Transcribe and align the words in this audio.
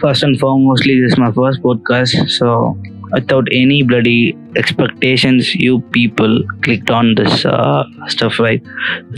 First 0.00 0.22
and 0.22 0.38
foremostly, 0.38 1.02
this 1.02 1.12
is 1.12 1.18
my 1.18 1.32
first 1.32 1.60
podcast, 1.60 2.30
so 2.30 2.78
without 3.12 3.46
any 3.50 3.82
bloody 3.82 4.36
expectations, 4.56 5.54
you 5.54 5.80
people 5.96 6.42
clicked 6.62 6.90
on 6.90 7.14
this 7.16 7.44
uh, 7.44 7.84
stuff, 8.06 8.38
right? 8.38 8.62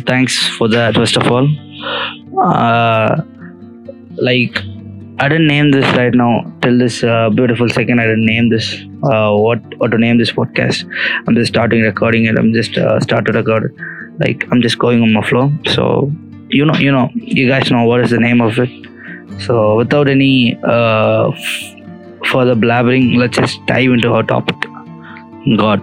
Thanks 0.06 0.48
for 0.48 0.68
that, 0.68 0.94
first 0.94 1.16
of 1.16 1.30
all. 1.30 1.46
Uh, 2.42 3.22
like, 4.16 4.58
I 5.20 5.28
didn't 5.28 5.48
name 5.48 5.70
this 5.70 5.84
right 5.96 6.14
now 6.14 6.50
till 6.62 6.78
this 6.78 7.02
uh, 7.04 7.28
beautiful 7.30 7.68
second. 7.68 8.00
I 8.00 8.04
didn't 8.04 8.26
name 8.26 8.48
this. 8.48 8.74
Uh, 9.02 9.34
what 9.34 9.60
what 9.78 9.90
to 9.90 9.98
name 9.98 10.18
this 10.18 10.32
podcast? 10.32 10.84
I'm 11.26 11.34
just 11.34 11.48
starting 11.48 11.82
recording 11.82 12.26
it. 12.26 12.38
I'm 12.38 12.52
just 12.52 12.78
uh, 12.78 13.00
started 13.00 13.34
record. 13.34 13.76
Like 14.18 14.46
I'm 14.50 14.62
just 14.62 14.78
going 14.78 15.02
on 15.02 15.12
my 15.12 15.22
flow. 15.28 15.52
So 15.66 16.12
you 16.48 16.64
know, 16.64 16.74
you 16.74 16.92
know, 16.92 17.10
you 17.14 17.48
guys 17.48 17.70
know 17.70 17.84
what 17.84 18.00
is 18.00 18.10
the 18.10 18.18
name 18.18 18.40
of 18.40 18.58
it. 18.58 18.70
So 19.46 19.76
without 19.76 20.08
any 20.08 20.58
uh, 20.64 21.28
f- 21.28 21.74
further 22.26 22.54
blabbering, 22.54 23.16
let's 23.16 23.36
just 23.36 23.64
dive 23.66 23.90
into 23.90 24.12
our 24.12 24.22
topic. 24.22 24.56
God. 25.56 25.80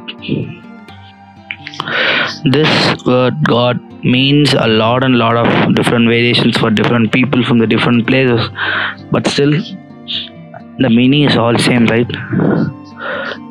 This 2.45 3.05
word 3.05 3.43
God 3.43 3.79
means 4.03 4.53
a 4.53 4.67
lot 4.67 5.03
and 5.03 5.17
lot 5.17 5.35
of 5.35 5.75
different 5.75 6.05
variations 6.07 6.57
for 6.57 6.69
different 6.69 7.11
people 7.11 7.43
from 7.43 7.57
the 7.57 7.67
different 7.67 8.05
places, 8.07 8.49
but 9.11 9.27
still 9.27 9.51
the 10.77 10.89
meaning 10.89 11.23
is 11.23 11.37
all 11.37 11.57
same, 11.57 11.85
right? 11.87 12.07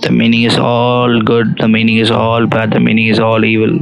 The 0.03 0.11
meaning 0.11 0.43
is 0.43 0.59
all 0.59 1.21
good, 1.23 1.57
the 1.59 1.69
meaning 1.69 1.97
is 1.97 2.11
all 2.11 2.47
bad, 2.47 2.73
the 2.73 2.81
meaning 2.81 3.09
is 3.09 3.19
all 3.19 3.45
evil. 3.45 3.79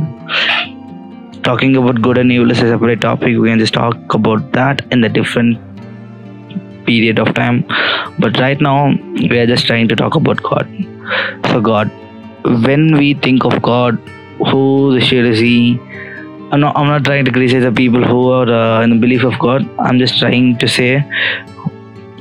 Talking 1.42 1.76
about 1.76 2.00
good 2.00 2.18
and 2.18 2.30
evil 2.30 2.50
is 2.50 2.58
a 2.60 2.68
separate 2.68 3.00
topic. 3.00 3.36
We 3.38 3.48
can 3.48 3.58
just 3.58 3.74
talk 3.74 4.14
about 4.14 4.52
that 4.52 4.80
in 4.92 5.00
the 5.00 5.08
different 5.08 5.58
period 6.84 7.18
of 7.18 7.34
time. 7.34 7.64
But 8.18 8.38
right 8.38 8.60
now, 8.60 8.94
we 9.14 9.38
are 9.38 9.46
just 9.46 9.66
trying 9.66 9.88
to 9.88 9.96
talk 9.96 10.14
about 10.14 10.42
God. 10.42 10.68
So, 11.46 11.60
God, 11.60 11.90
when 12.66 12.96
we 12.96 13.14
think 13.14 13.44
of 13.44 13.60
God, 13.62 13.98
who 14.50 14.94
the 14.94 15.00
shit 15.00 15.24
is 15.24 15.38
He? 15.38 15.78
I'm 16.50 16.60
not, 16.60 16.76
I'm 16.76 16.86
not 16.86 17.04
trying 17.04 17.24
to 17.24 17.32
criticize 17.32 17.62
the 17.62 17.72
people 17.72 18.04
who 18.04 18.30
are 18.30 18.48
uh, 18.48 18.82
in 18.82 18.90
the 18.90 18.96
belief 18.96 19.24
of 19.24 19.38
God. 19.38 19.68
I'm 19.78 19.98
just 19.98 20.18
trying 20.18 20.58
to 20.58 20.68
say 20.68 21.04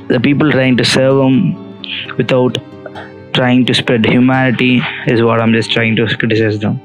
the 0.08 0.20
people 0.20 0.50
trying 0.50 0.76
to 0.78 0.84
serve 0.84 1.20
Him 1.22 2.16
without 2.16 2.56
trying 3.34 3.64
to 3.66 3.74
spread 3.74 4.04
humanity 4.06 4.82
is 5.06 5.22
what 5.22 5.40
I'm 5.40 5.52
just 5.52 5.70
trying 5.70 5.96
to 5.96 6.06
criticize 6.16 6.58
them. 6.58 6.80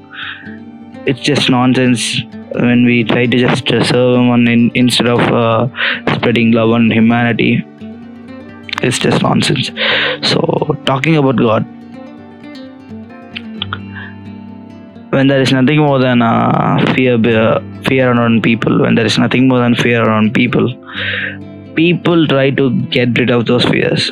It's 1.06 1.20
just 1.20 1.50
nonsense 1.50 2.22
when 2.52 2.86
we 2.86 3.04
try 3.04 3.26
to 3.26 3.38
just 3.38 3.68
serve 3.68 4.18
Him 4.18 4.30
on 4.30 4.48
in, 4.48 4.72
instead 4.76 5.08
of 5.08 5.20
uh, 5.20 5.68
spreading 6.28 6.52
love 6.52 6.72
and 6.72 6.92
humanity. 6.92 7.66
It's 8.84 9.00
just 9.00 9.22
nonsense. 9.22 9.72
So, 10.30 10.40
talking 10.86 11.16
about 11.16 11.38
God, 11.38 11.64
when 15.12 15.28
there 15.28 15.40
is 15.40 15.54
nothing 15.54 15.78
more 15.78 16.00
than 16.00 16.22
uh, 16.22 16.94
fear, 16.94 17.18
fear 17.86 18.12
around 18.12 18.44
people, 18.44 18.82
when 18.82 18.96
there 18.96 19.06
is 19.06 19.18
nothing 19.18 19.48
more 19.48 19.60
than 19.60 19.76
fear 19.76 20.04
around 20.04 20.34
people, 20.34 20.68
people 21.76 22.28
try 22.28 22.50
to 22.50 22.70
get 22.98 23.18
rid 23.18 23.30
of 23.30 23.46
those 23.46 23.64
fears. 23.64 24.12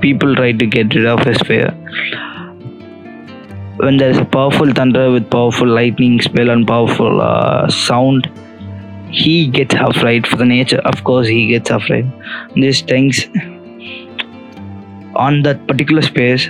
People 0.00 0.34
try 0.34 0.52
to 0.52 0.66
get 0.66 0.94
rid 0.94 1.04
of 1.04 1.20
his 1.24 1.36
fear. 1.42 1.70
When 3.76 3.98
there 3.98 4.08
is 4.08 4.16
a 4.16 4.24
powerful 4.24 4.72
thunder 4.72 5.10
with 5.10 5.30
powerful 5.30 5.68
lightning 5.68 6.22
spell 6.22 6.48
and 6.48 6.66
powerful 6.66 7.20
uh, 7.20 7.68
sound, 7.68 8.30
he 9.10 9.46
gets 9.46 9.74
afraid 9.74 10.26
for 10.26 10.36
the 10.36 10.44
nature. 10.44 10.80
Of 10.84 11.04
course, 11.04 11.26
he 11.26 11.48
gets 11.48 11.70
afraid. 11.70 12.10
These 12.54 12.82
things 12.82 13.26
on 15.16 15.42
that 15.42 15.66
particular 15.66 16.02
space, 16.02 16.48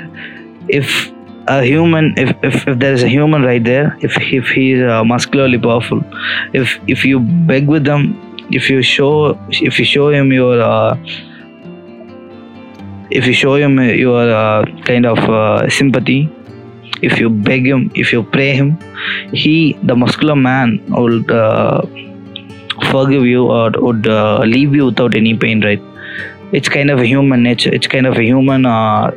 if 0.68 1.12
a 1.48 1.62
human 1.62 2.14
if, 2.16 2.36
if, 2.42 2.66
if 2.66 2.78
there 2.78 2.92
is 2.92 3.02
a 3.02 3.08
human 3.08 3.42
right 3.42 3.62
there 3.62 3.96
if 4.00 4.16
if 4.32 4.48
he 4.48 4.72
is 4.72 4.82
uh, 4.82 5.04
muscularly 5.04 5.58
powerful 5.58 6.02
if 6.52 6.78
if 6.86 7.04
you 7.04 7.20
beg 7.20 7.68
with 7.68 7.84
them 7.84 8.16
if 8.50 8.70
you 8.70 8.82
show 8.82 9.38
if 9.50 9.78
you 9.78 9.84
show 9.84 10.08
him 10.08 10.32
your 10.32 10.60
uh, 10.60 10.96
if 13.10 13.26
you 13.26 13.32
show 13.32 13.56
him 13.56 13.78
your 13.78 14.30
uh, 14.30 14.64
kind 14.84 15.06
of 15.06 15.18
uh, 15.28 15.68
sympathy 15.68 16.30
if 17.02 17.18
you 17.18 17.28
beg 17.28 17.66
him 17.66 17.90
if 17.94 18.12
you 18.12 18.22
pray 18.22 18.52
him 18.52 18.78
he 19.32 19.76
the 19.82 19.94
muscular 19.94 20.36
man 20.36 20.82
will 20.88 21.22
forgive 22.96 23.24
you 23.34 23.44
or 23.58 23.70
would 23.86 24.06
uh, 24.06 24.38
leave 24.54 24.74
you 24.80 24.86
without 24.90 25.16
any 25.22 25.36
pain 25.44 25.64
right? 25.64 25.82
It's 26.52 26.68
kind 26.68 26.90
of 26.90 27.00
a 27.04 27.06
human 27.06 27.42
nature 27.42 27.72
it's 27.74 27.86
kind 27.94 28.06
of 28.06 28.16
a 28.16 28.22
human 28.22 28.66
uh, 28.66 29.10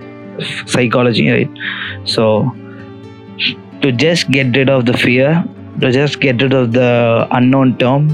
psychology 0.66 1.30
right? 1.30 1.50
So 2.06 2.30
to 3.82 3.92
just 3.92 4.32
get 4.32 4.56
rid 4.56 4.70
of 4.70 4.86
the 4.86 4.98
fear 5.06 5.44
to 5.82 5.92
just 5.92 6.20
get 6.20 6.42
rid 6.42 6.54
of 6.54 6.72
the 6.74 7.28
unknown 7.32 7.78
term 7.78 8.08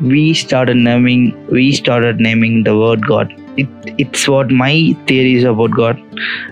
we 0.00 0.34
started 0.34 0.76
naming 0.76 1.24
we 1.48 1.72
started 1.72 2.20
naming 2.20 2.64
the 2.64 2.76
word 2.76 3.06
god. 3.06 3.32
It, 3.56 3.68
it's 3.98 4.26
what 4.26 4.50
my 4.50 4.96
theory 5.06 5.34
is 5.34 5.44
about 5.44 5.70
god 5.70 6.00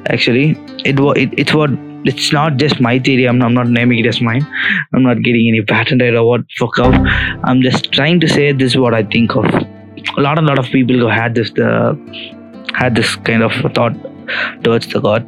actually. 0.06 0.50
It, 0.84 1.00
it 1.22 1.34
it's 1.36 1.54
what 1.54 1.70
it's 2.04 2.32
not 2.32 2.56
just 2.56 2.80
my 2.80 2.98
theory. 2.98 3.26
I'm, 3.26 3.42
I'm 3.42 3.54
not 3.54 3.68
naming 3.68 3.98
it 3.98 4.06
as 4.06 4.20
mine. 4.20 4.46
I'm 4.92 5.02
not 5.02 5.22
getting 5.22 5.48
any 5.48 5.62
patent 5.62 6.02
right 6.02 6.14
or 6.14 6.24
what 6.26 6.42
fuck 6.58 6.78
off 6.78 6.94
i'm 7.44 7.62
just 7.62 7.92
trying 7.92 8.20
to 8.20 8.28
say 8.28 8.52
this 8.52 8.72
is 8.72 8.76
what 8.76 8.94
i 8.94 9.02
think 9.02 9.36
of. 9.36 9.44
A 9.44 10.20
lot 10.20 10.38
a 10.38 10.42
lot 10.42 10.58
of 10.58 10.66
people 10.66 10.98
who 10.98 11.06
had 11.06 11.34
this 11.34 11.52
uh, 11.58 11.94
had 12.74 12.94
this 12.94 13.14
kind 13.16 13.42
of 13.42 13.52
thought 13.74 13.94
towards 14.62 14.88
the 14.88 15.00
god. 15.00 15.26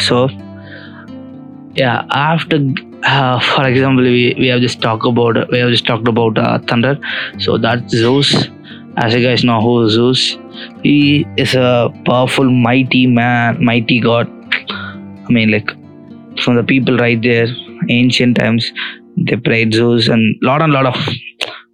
So 0.00 0.28
yeah 1.74 2.04
after 2.10 2.60
uh, 3.04 3.40
for 3.40 3.66
example 3.66 4.04
we, 4.04 4.34
we 4.38 4.48
have 4.48 4.60
just 4.60 4.82
talked 4.82 5.06
about 5.06 5.50
we 5.50 5.58
have 5.58 5.70
just 5.70 5.86
talked 5.86 6.08
about 6.08 6.38
uh, 6.38 6.58
thunder. 6.66 6.98
So 7.38 7.58
that's 7.58 7.90
zeus 7.90 8.48
as 8.96 9.14
you 9.14 9.22
guys 9.22 9.44
know 9.44 9.60
who 9.60 9.84
is 9.84 9.92
zeus 9.92 10.36
he 10.82 11.26
is 11.36 11.54
a 11.54 11.88
powerful 12.04 12.50
mighty 12.50 13.06
man 13.06 13.62
mighty 13.64 14.00
god 14.00 14.37
i 15.28 15.32
mean 15.32 15.50
like 15.50 15.70
from 16.42 16.56
the 16.56 16.62
people 16.62 16.96
right 16.98 17.22
there 17.22 17.48
ancient 17.88 18.36
times 18.36 18.72
they 19.26 19.36
prayed 19.36 19.74
zeus 19.74 20.08
and 20.08 20.36
lot 20.42 20.62
and 20.62 20.72
lot 20.72 20.86
of 20.86 20.96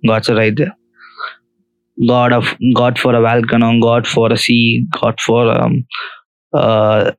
gods 0.06 0.28
are 0.28 0.37
right 0.37 0.56
there. 0.56 0.75
God 2.09 2.32
of 2.32 2.54
god 2.75 2.98
for 2.98 3.15
a 3.15 3.20
volcano 3.20 3.78
god 3.81 4.06
for 4.06 4.32
a 4.32 4.37
sea 4.37 4.84
god 5.00 5.20
for 5.20 5.48
um 5.50 5.87
uh 6.53 7.12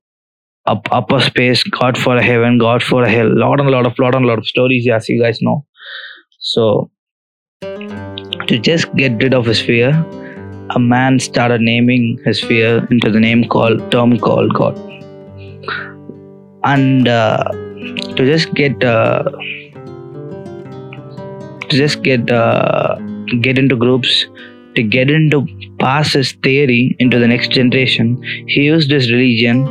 up, 0.66 0.88
upper 0.92 1.20
space 1.20 1.64
god 1.64 1.98
for 1.98 2.18
a 2.18 2.24
heaven 2.24 2.58
god 2.58 2.84
for 2.84 3.04
a 3.04 3.10
hell. 3.10 3.30
Lot 3.34 3.60
and 3.60 3.70
lot 3.70 3.86
of 3.88 3.98
lot 4.00 4.16
and 4.16 4.26
lot 4.26 4.38
of 4.38 4.46
stories 4.46 4.88
as 4.90 5.08
you 5.08 5.22
guys 5.22 5.42
know. 5.42 5.66
So 6.40 6.92
to 7.62 8.60
just 8.60 8.94
get 8.96 9.24
rid 9.24 9.34
of 9.34 9.46
his 9.46 9.62
fear 9.62 9.92
a 10.72 10.80
man 10.80 11.20
started 11.20 11.62
naming 11.62 12.20
his 12.26 12.42
fear 12.44 12.86
into 12.92 13.10
the 13.12 13.20
name 13.20 13.48
called 13.48 13.92
term 13.92 14.18
called 14.20 14.54
god 14.54 14.95
and 16.66 17.08
uh, 17.08 17.44
to 18.16 18.26
just 18.26 18.54
get 18.54 18.84
uh, 18.84 19.24
to 21.62 21.78
just 21.84 22.04
get 22.04 22.30
uh, 22.32 22.96
get 23.42 23.58
into 23.58 23.76
groups 23.76 24.26
to 24.76 24.84
get 24.84 25.10
into 25.10 25.46
pass 25.80 26.14
his 26.14 26.34
theory 26.44 26.96
into 27.00 27.20
the 27.20 27.28
next 27.28 27.52
generation 27.52 28.22
he 28.48 28.62
used 28.62 28.92
his 28.92 29.12
religion 29.12 29.66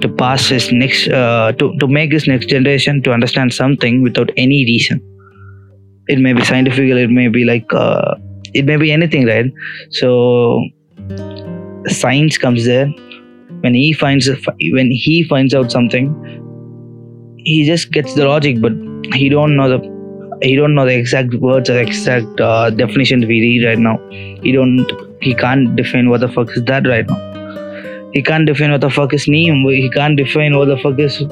to 0.00 0.08
pass 0.08 0.48
his 0.48 0.72
next 0.72 1.08
uh, 1.08 1.52
to, 1.58 1.76
to 1.78 1.86
make 1.86 2.12
his 2.12 2.26
next 2.26 2.46
generation 2.46 3.02
to 3.02 3.12
understand 3.12 3.52
something 3.52 4.02
without 4.02 4.30
any 4.36 4.64
reason. 4.64 5.00
It 6.08 6.18
may 6.18 6.32
be 6.32 6.44
scientific 6.44 6.90
it 6.90 7.10
may 7.10 7.28
be 7.28 7.44
like 7.44 7.72
uh, 7.72 8.14
it 8.54 8.64
may 8.64 8.76
be 8.76 8.90
anything 8.92 9.26
right? 9.26 9.52
So 9.90 10.62
science 11.86 12.38
comes 12.38 12.66
there 12.66 12.88
when 13.60 13.74
he 13.74 13.92
finds 13.92 14.28
when 14.72 14.90
he 14.90 15.22
finds 15.24 15.54
out 15.54 15.70
something 15.70 16.12
he 17.38 17.64
just 17.64 17.90
gets 17.92 18.14
the 18.14 18.24
logic 18.24 18.60
but 18.60 18.72
he 19.14 19.28
don't 19.28 19.56
know 19.56 19.68
the 19.68 20.00
he 20.42 20.56
don't 20.56 20.74
know 20.74 20.86
the 20.86 20.94
exact 20.94 21.34
words 21.34 21.68
or 21.68 21.78
exact 21.78 22.40
uh, 22.40 22.70
definitions 22.70 23.26
we 23.26 23.40
read 23.40 23.66
right 23.66 23.78
now. 23.78 23.98
He 24.42 24.52
don't 24.52 24.90
he 25.20 25.34
can't 25.34 25.76
define 25.76 26.08
what 26.08 26.20
the 26.20 26.28
fuck 26.28 26.56
is 26.56 26.64
that 26.64 26.86
right 26.86 27.06
now. 27.06 27.26
He 28.12 28.22
can't 28.22 28.46
define 28.46 28.72
what 28.72 28.80
the 28.80 28.90
fuck 28.90 29.12
is 29.12 29.28
neem. 29.28 29.62
He 29.68 29.90
can't 29.90 30.16
define 30.16 30.56
what 30.56 30.66
the 30.66 30.78
fuck 30.78 30.98
is 30.98 31.22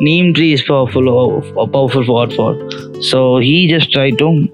neem 0.00 0.34
tree 0.34 0.52
is 0.52 0.62
powerful 0.62 1.08
or, 1.08 1.42
or 1.56 1.68
powerful 1.68 2.04
for 2.04 2.12
what 2.12 2.32
for. 2.32 3.02
So 3.02 3.38
he 3.38 3.68
just 3.68 3.90
tried 3.90 4.18
to 4.18 4.46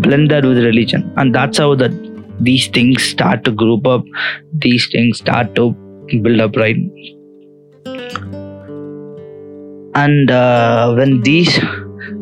blend 0.00 0.30
that 0.30 0.44
with 0.44 0.58
religion. 0.58 1.12
And 1.16 1.34
that's 1.34 1.58
how 1.58 1.74
that 1.74 1.92
these 2.40 2.68
things 2.68 3.02
start 3.02 3.44
to 3.44 3.50
group 3.50 3.86
up. 3.86 4.04
These 4.52 4.88
things 4.90 5.18
start 5.18 5.54
to 5.56 5.76
build 6.22 6.40
up 6.40 6.56
right? 6.56 6.76
And 9.94 10.30
uh, 10.30 10.94
when 10.94 11.22
these 11.22 11.58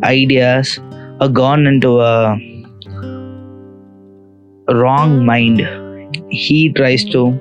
ideas 0.04 0.78
are 1.20 1.28
gone 1.28 1.66
into 1.66 2.00
a 2.00 2.36
wrong 4.70 5.24
mind 5.24 5.60
he 6.30 6.72
tries 6.72 7.04
to 7.04 7.38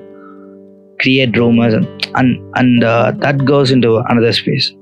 create 1.00 1.36
rumors 1.36 1.74
and 1.74 1.86
and, 2.14 2.56
and 2.56 2.84
uh, 2.84 3.12
that 3.18 3.44
goes 3.44 3.70
into 3.70 3.96
another 4.08 4.32
space. 4.32 4.72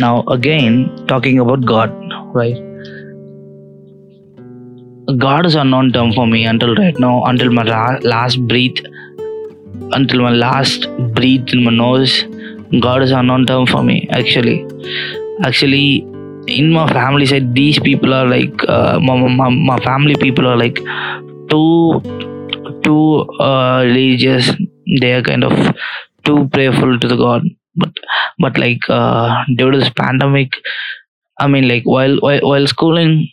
Now 0.00 0.22
again 0.28 1.06
talking 1.06 1.38
about 1.38 1.64
god 1.64 1.92
right? 2.34 2.56
God 5.18 5.46
is 5.46 5.54
a 5.56 5.60
unknown 5.60 5.92
term 5.92 6.12
for 6.12 6.26
me 6.26 6.44
until 6.46 6.74
right 6.76 6.98
now 6.98 7.24
until 7.24 7.50
my 7.50 7.62
la- 7.62 7.98
last 8.02 8.40
breath 8.46 8.78
until 9.92 10.22
my 10.22 10.30
last 10.30 10.88
breath 11.16 11.52
in 11.54 11.64
my 11.64 11.74
nose 11.82 12.14
god 12.86 13.02
is 13.02 13.10
unknown 13.10 13.46
term 13.46 13.66
for 13.66 13.82
me 13.82 14.08
actually. 14.10 14.66
Actually 15.44 16.06
in 16.46 16.72
my 16.72 16.86
family 16.92 17.26
side 17.26 17.54
these 17.54 17.78
people 17.78 18.12
are 18.14 18.26
like 18.26 18.54
uh, 18.68 18.98
my, 19.00 19.16
my, 19.28 19.48
my 19.48 19.78
family 19.84 20.14
people 20.16 20.46
are 20.46 20.56
like 20.56 20.78
too 21.50 22.02
too 22.84 23.26
uh, 23.40 23.82
religious 23.84 24.50
they 25.00 25.12
are 25.12 25.22
kind 25.22 25.44
of 25.44 25.76
too 26.24 26.48
prayerful 26.52 26.98
to 26.98 27.08
the 27.08 27.16
god. 27.16 27.42
But 27.76 27.92
but 28.38 28.58
like 28.58 28.80
uh, 28.88 29.44
due 29.56 29.70
to 29.70 29.78
this 29.78 29.90
pandemic 29.90 30.50
i 31.40 31.46
mean 31.48 31.66
like 31.68 31.84
while 31.84 32.16
while, 32.20 32.40
while 32.42 32.66
schooling 32.66 33.28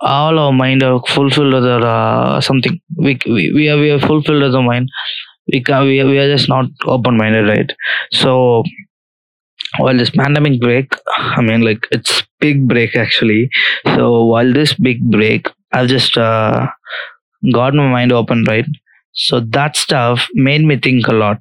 all 0.00 0.38
our 0.38 0.52
mind 0.52 0.82
are 0.82 1.00
fulfilled 1.08 1.52
with 1.52 1.64
uh, 1.64 2.40
something. 2.40 2.80
We, 2.96 3.18
we 3.26 3.52
we 3.52 3.68
are 3.68 3.78
we 3.78 3.90
are 3.90 4.00
fulfilled 4.00 4.42
with 4.42 4.52
the 4.52 4.62
mind 4.62 4.88
we 5.52 5.62
can 5.62 5.84
we, 5.84 6.02
we 6.04 6.18
are 6.18 6.30
just 6.36 6.48
not 6.48 6.66
open 6.86 7.16
minded 7.16 7.48
right? 7.48 7.72
So 8.12 8.62
while 9.78 9.96
this 9.96 10.10
pandemic 10.10 10.60
break 10.60 10.94
i 11.38 11.40
mean 11.42 11.60
like 11.62 11.86
it's 11.90 12.22
big 12.40 12.68
break 12.68 12.96
actually. 12.96 13.50
So 13.94 14.24
while 14.24 14.52
this 14.52 14.74
big 14.74 15.00
break 15.10 15.48
i've 15.72 15.88
just 15.88 16.16
uh, 16.18 16.66
got 17.52 17.74
my 17.74 17.88
mind 17.90 18.12
open 18.12 18.44
right? 18.48 18.66
So 19.14 19.40
that 19.40 19.76
stuff 19.76 20.26
made 20.34 20.64
me 20.64 20.78
think 20.78 21.08
a 21.08 21.12
lot 21.14 21.38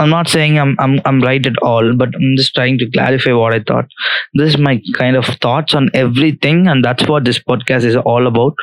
i'm 0.00 0.10
not 0.10 0.28
saying 0.28 0.58
i'm 0.58 0.74
i'm, 0.78 1.00
I'm 1.04 1.20
right 1.22 1.44
at 1.46 1.58
all 1.62 1.92
but 1.94 2.14
i'm 2.14 2.36
just 2.36 2.54
trying 2.54 2.78
to 2.78 2.90
clarify 2.90 3.32
what 3.32 3.54
i 3.54 3.60
thought 3.60 3.86
this 4.34 4.54
is 4.54 4.58
my 4.58 4.80
kind 4.96 5.16
of 5.16 5.26
thoughts 5.46 5.74
on 5.74 5.90
everything 5.94 6.66
and 6.66 6.84
that's 6.84 7.06
what 7.08 7.24
this 7.24 7.38
podcast 7.38 7.84
is 7.84 7.96
all 7.96 8.26
about 8.26 8.54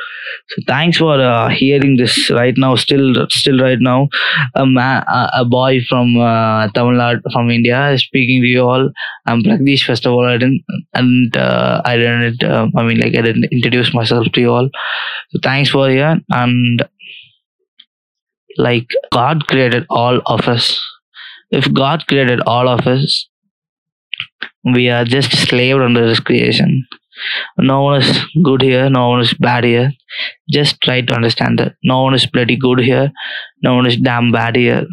so 0.48 0.62
thanks 0.66 0.98
for 0.98 1.20
uh, 1.20 1.48
hearing 1.48 1.96
this 1.96 2.30
right 2.30 2.54
now 2.56 2.74
still 2.74 3.14
still 3.30 3.60
right 3.60 3.78
now 3.80 4.08
a 4.54 4.66
man, 4.66 5.04
a, 5.08 5.44
boy 5.44 5.80
from 5.88 6.16
uh, 6.18 6.68
Tamil 6.68 6.94
Nadu, 6.94 7.20
from 7.32 7.50
India, 7.50 7.90
is 7.92 8.02
speaking 8.02 8.42
to 8.42 8.48
you 8.48 8.62
all. 8.62 8.90
I'm 9.26 9.42
Pragdish. 9.42 9.84
First 9.84 10.06
of 10.06 10.12
all, 10.12 10.26
I 10.26 10.36
didn't, 10.36 10.62
and 10.94 11.36
uh, 11.36 11.82
I 11.84 11.96
didn't. 11.96 12.42
Uh, 12.42 12.68
I 12.76 12.82
mean, 12.84 13.00
like 13.00 13.14
I 13.16 13.22
didn't 13.22 13.46
introduce 13.52 13.94
myself 13.94 14.26
to 14.34 14.40
you 14.40 14.52
all. 14.52 14.68
So 15.30 15.38
thanks 15.42 15.70
for 15.70 15.88
here. 15.88 16.20
And 16.30 16.86
like 18.56 18.86
God 19.12 19.46
created 19.46 19.86
all 19.88 20.20
of 20.26 20.48
us. 20.48 20.80
If 21.50 21.72
God 21.72 22.06
created 22.06 22.40
all 22.40 22.68
of 22.68 22.86
us, 22.86 23.28
we 24.64 24.88
are 24.90 25.04
just 25.04 25.32
slaved 25.32 25.80
under 25.80 26.06
His 26.06 26.20
creation. 26.20 26.86
No 27.58 27.82
one 27.82 28.00
is 28.02 28.18
good 28.44 28.62
here. 28.62 28.88
No 28.88 29.08
one 29.08 29.20
is 29.20 29.34
bad 29.34 29.64
here. 29.64 29.92
Just 30.48 30.80
try 30.80 31.00
to 31.00 31.14
understand 31.14 31.58
that. 31.58 31.74
No 31.82 32.02
one 32.02 32.14
is 32.14 32.26
bloody 32.26 32.56
good 32.56 32.80
here 32.80 33.12
no 33.62 33.74
one 33.74 33.86
is 33.86 33.96
damn 33.96 34.30
bad 34.30 34.56
here 34.56 34.86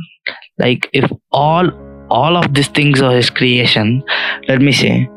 like 0.60 0.90
if 0.94 1.10
all 1.31 1.69
all 2.10 2.38
of 2.38 2.54
these 2.54 2.68
things 2.68 3.01
are 3.01 3.16
his 3.16 3.30
creation 3.30 4.04
let 4.48 4.62
me 4.62 4.72
say 4.72 5.10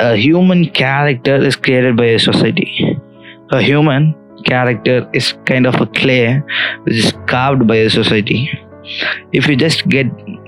a 0.00 0.16
human 0.16 0.68
character 0.70 1.36
is 1.36 1.56
created 1.56 1.96
by 1.96 2.06
a 2.06 2.18
society 2.18 2.96
a 3.52 3.60
human 3.62 4.14
character 4.44 5.08
is 5.12 5.34
kind 5.44 5.66
of 5.66 5.80
a 5.80 5.86
clay 5.86 6.42
which 6.84 6.96
is 7.04 7.12
carved 7.26 7.66
by 7.66 7.76
a 7.76 7.90
society 7.90 8.50
if 9.32 9.46
you 9.46 9.56
just 9.56 9.86
get 9.88 10.06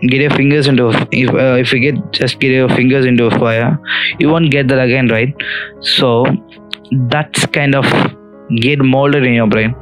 get 0.09 0.21
your 0.21 0.31
fingers 0.31 0.67
into 0.67 0.89
if, 1.13 1.31
uh, 1.31 1.57
if 1.65 1.73
you 1.73 1.81
get 1.81 2.13
just 2.13 2.41
get 2.41 2.51
your 2.51 2.69
fingers 2.69 3.07
into 3.07 3.27
a 3.27 3.39
fire 3.39 3.79
you 4.19 4.29
won't 4.29 4.51
get 4.51 4.69
that 4.69 4.81
again 4.81 5.09
right? 5.09 5.35
So 5.81 6.25
that's 7.09 7.47
kind 7.47 7.75
of 7.75 7.85
get 8.57 8.81
molded 8.81 9.25
in 9.25 9.35
your 9.35 9.47
brain. 9.47 9.75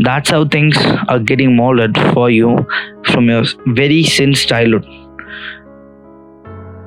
That's 0.00 0.30
how 0.30 0.46
things 0.46 0.76
are 1.08 1.18
getting 1.18 1.56
molded 1.56 1.96
for 2.12 2.30
you 2.30 2.66
from 3.06 3.28
your 3.28 3.44
very 3.68 4.02
since 4.04 4.44
childhood. 4.44 4.86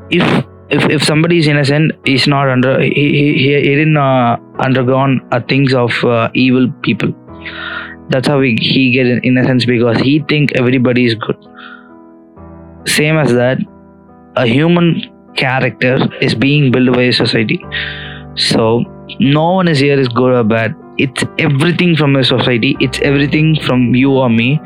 If 0.09 0.45
if, 0.69 0.89
if 0.89 1.03
somebody 1.03 1.37
is 1.37 1.47
innocent 1.47 1.91
he's 2.05 2.27
not 2.27 2.47
under 2.47 2.79
he, 2.79 2.89
he, 2.89 3.33
he 3.37 3.75
didn't 3.75 3.97
uh, 3.97 4.37
undergone 4.59 5.19
uh, 5.31 5.41
things 5.41 5.73
of 5.73 5.91
uh, 6.05 6.29
evil 6.33 6.71
people 6.81 7.13
that's 8.11 8.27
how 8.27 8.41
he, 8.41 8.57
he 8.59 8.91
get 8.91 9.23
innocence 9.23 9.65
because 9.65 9.97
he 9.99 10.19
think 10.27 10.51
everybody 10.55 11.05
is 11.05 11.15
good. 11.15 11.37
Same 12.85 13.17
as 13.17 13.33
that 13.33 13.59
a 14.35 14.45
human 14.45 15.01
character 15.35 15.97
is 16.21 16.35
being 16.35 16.71
built 16.71 16.93
by 16.95 17.03
a 17.03 17.13
society. 17.13 17.63
So 18.35 18.83
no 19.19 19.53
one 19.53 19.67
is 19.67 19.79
here 19.79 19.99
is 19.99 20.07
good 20.07 20.33
or 20.33 20.43
bad. 20.43 20.75
It's 20.97 21.23
everything 21.39 21.95
from 21.95 22.15
a 22.15 22.23
society. 22.23 22.75
It's 22.79 22.99
everything 23.01 23.59
from 23.61 23.95
you 23.95 24.11
or 24.11 24.29
me. 24.29 24.59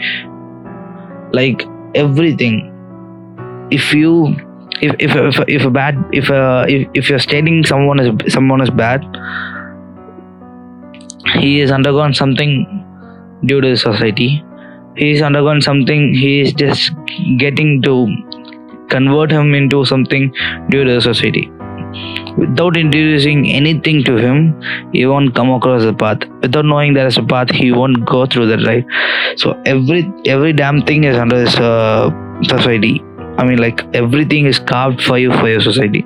Like 1.33 1.65
everything. 1.95 2.71
If 3.71 3.93
you 3.93 4.35
if 4.81 4.95
if 4.99 5.15
if, 5.15 5.43
if 5.47 5.65
a 5.65 5.69
bad 5.69 5.97
if 6.11 6.29
uh 6.29 6.65
if, 6.67 6.87
if 6.93 7.09
you're 7.09 7.19
stating 7.19 7.65
someone 7.65 7.99
is 7.99 8.33
someone 8.33 8.61
is 8.61 8.69
bad 8.69 9.03
he 11.39 11.59
has 11.59 11.71
undergone 11.71 12.13
something 12.13 12.84
due 13.43 13.61
to 13.61 13.69
the 13.69 13.77
society. 13.77 14.43
He 14.95 15.11
has 15.11 15.21
undergone 15.21 15.61
something 15.61 16.13
he 16.13 16.41
is 16.41 16.53
just 16.53 16.91
getting 17.37 17.81
to 17.81 18.07
convert 18.89 19.31
him 19.31 19.53
into 19.53 19.85
something 19.85 20.33
due 20.69 20.85
to 20.85 20.95
the 20.95 21.01
society. 21.01 21.51
Without 22.37 22.75
introducing 22.77 23.49
anything 23.49 24.03
to 24.03 24.17
him 24.17 24.61
he 24.91 25.05
won't 25.05 25.33
come 25.35 25.49
across 25.51 25.83
the 25.83 25.93
path. 25.93 26.19
Without 26.41 26.65
knowing 26.65 26.93
there 26.93 27.07
is 27.07 27.17
a 27.17 27.23
path 27.23 27.49
he 27.49 27.71
won't 27.71 28.05
go 28.05 28.25
through 28.25 28.47
that 28.47 28.65
right 28.65 28.85
so 29.37 29.59
every 29.65 30.09
every 30.25 30.53
damn 30.53 30.81
thing 30.81 31.03
is 31.03 31.17
under 31.17 31.43
this 31.43 31.55
uh, 31.55 32.09
society. 32.43 33.01
I 33.37 33.45
mean 33.45 33.57
like 33.57 33.81
everything 33.93 34.45
is 34.45 34.59
carved 34.59 35.01
for 35.01 35.17
you 35.17 35.31
for 35.31 35.49
your 35.49 35.61
society 35.61 36.05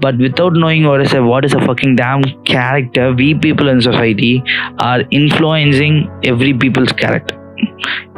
but 0.00 0.18
without 0.18 0.52
knowing 0.52 0.84
what 0.84 1.00
is 1.00 1.12
a 1.14 1.22
what 1.22 1.44
is 1.44 1.54
a 1.54 1.60
fucking 1.60 1.96
damn 1.96 2.22
character 2.44 3.12
we 3.14 3.34
people 3.34 3.68
in 3.68 3.80
society 3.80 4.42
are 4.78 5.02
influencing 5.10 6.10
every 6.24 6.52
people's 6.54 6.92
character. 6.92 7.42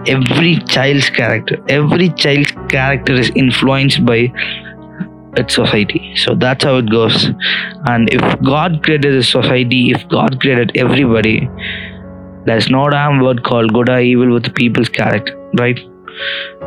Every 0.07 0.59
child's 0.75 1.11
character. 1.11 1.59
Every 1.69 2.09
child's 2.11 2.53
character 2.69 3.13
is 3.13 3.31
influenced 3.35 4.05
by 4.05 4.33
its 5.37 5.55
society. 5.55 6.15
So 6.17 6.35
that's 6.35 6.65
how 6.65 6.77
it 6.79 6.91
goes. 6.91 7.31
And 7.87 8.13
if 8.13 8.41
god 8.43 8.83
created 8.83 9.15
this 9.15 9.29
society 9.29 9.91
if 9.91 10.09
god 10.09 10.41
created 10.41 10.73
everybody 10.75 11.49
there's 12.47 12.69
no 12.71 12.89
damn 12.89 13.21
word 13.21 13.45
called 13.45 13.73
good 13.75 13.89
or 13.91 14.01
evil 14.01 14.33
with 14.33 14.55
people's 14.55 14.89
character 14.89 15.35
right? 15.59 15.79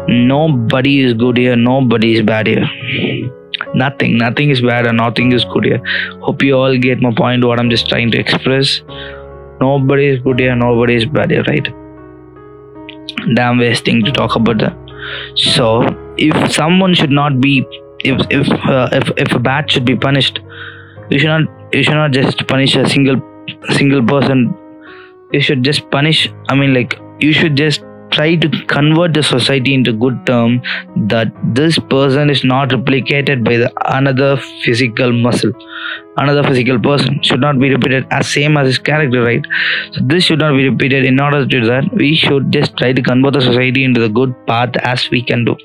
Nobody 0.08 1.02
is 1.02 1.14
good 1.14 1.38
here. 1.38 1.58
Nobody 1.58 2.14
is 2.16 2.22
bad 2.22 2.48
here 2.48 3.32
nothing. 3.74 4.18
Nothing 4.18 4.50
is 4.50 4.62
bad 4.62 4.88
and 4.88 4.98
nothing 4.98 5.32
is 5.32 5.46
good 5.46 5.66
here 5.66 5.82
hope 6.22 6.44
you 6.44 6.56
all 6.56 6.78
get 6.78 7.02
my 7.02 7.14
point 7.14 7.44
what 7.44 7.60
i'm 7.60 7.70
just 7.70 7.90
trying 7.90 8.12
to 8.12 8.20
express. 8.20 8.82
Nobody 9.60 10.08
is 10.08 10.20
good 10.22 10.40
here 10.40 10.56
nobody 10.56 10.96
is 10.96 11.06
bad 11.06 11.32
here 11.32 11.44
right. 11.44 11.68
Damn 13.36 13.60
wasting 13.60 14.04
to 14.06 14.12
talk 14.12 14.36
about 14.36 14.58
that 14.60 14.78
so 15.36 15.68
if 16.18 16.52
someone 16.52 16.94
should 16.94 17.12
not 17.12 17.40
be 17.42 17.66
if 18.00 18.26
if 18.30 18.50
uh, 18.66 18.90
if, 18.92 19.12
if 19.18 19.32
a 19.34 19.40
bad 19.40 19.70
should 19.70 19.86
be 19.86 19.96
punished 19.96 20.42
you 21.10 21.20
should 21.20 21.28
not 21.28 21.42
you 21.74 21.84
should 21.84 21.94
not 21.94 22.12
just 22.12 22.48
punish 22.48 22.76
a 22.76 22.88
single 22.88 23.22
single 23.72 24.04
person. 24.04 24.56
You 25.34 25.40
should 25.42 25.64
just 25.64 25.90
punish 25.92 26.30
i 26.50 26.56
mean 26.56 26.74
like 26.74 27.00
you 27.20 27.32
should 27.32 27.56
just 27.56 27.84
try 28.12 28.36
to 28.36 28.50
convert 28.66 29.14
the 29.14 29.24
society 29.24 29.74
into 29.74 29.94
good 29.94 30.26
term 30.26 30.62
that 31.08 31.32
this 31.56 31.80
person 31.80 32.30
is 32.30 32.44
not 32.44 32.70
replicated 32.70 33.44
by 33.44 33.58
the 33.58 33.72
another 33.98 34.38
physical 34.64 35.12
muscle. 35.12 35.52
Another 36.18 36.44
physical 36.44 36.80
person 36.80 37.22
should 37.24 37.40
not 37.40 37.60
be 37.60 37.70
repeated 37.70 38.06
as 38.12 38.28
same 38.28 38.58
as 38.58 38.68
his 38.68 38.78
character 38.78 39.24
right? 39.24 39.46
So 39.92 40.02
this 40.04 40.26
should 40.26 40.40
not 40.40 40.52
be 40.52 40.68
repeated 40.70 41.06
in 41.06 41.20
order 41.20 41.40
to 41.40 41.46
do 41.46 41.66
that. 41.66 41.86
We 41.94 42.16
should 42.16 42.52
just 42.52 42.78
try 42.78 42.94
to 42.94 43.02
convert 43.02 43.34
the 43.34 43.42
society 43.42 43.84
into 43.84 44.02
the 44.02 44.10
good 44.10 44.36
path 44.46 44.76
as 44.82 45.10
we 45.10 45.24
can 45.24 45.46
do. 45.46 45.56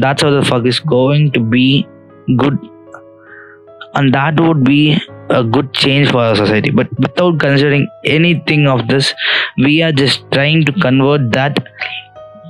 That's 0.00 0.22
how 0.22 0.30
the 0.30 0.44
fuck 0.44 0.66
is 0.66 0.80
going 0.80 1.32
to 1.32 1.40
be 1.40 1.86
good. 2.36 2.58
And 3.94 4.14
that 4.14 4.40
would 4.40 4.64
be 4.64 4.98
a 5.32 5.42
good 5.42 5.72
change 5.72 6.10
for 6.10 6.18
our 6.18 6.36
society. 6.36 6.70
But 6.70 6.88
without 6.98 7.38
considering 7.40 7.88
anything 8.04 8.66
of 8.66 8.86
this 8.88 9.14
we 9.56 9.82
are 9.82 9.92
just 9.92 10.30
trying 10.32 10.64
to 10.64 10.72
convert 10.72 11.32
that 11.32 11.58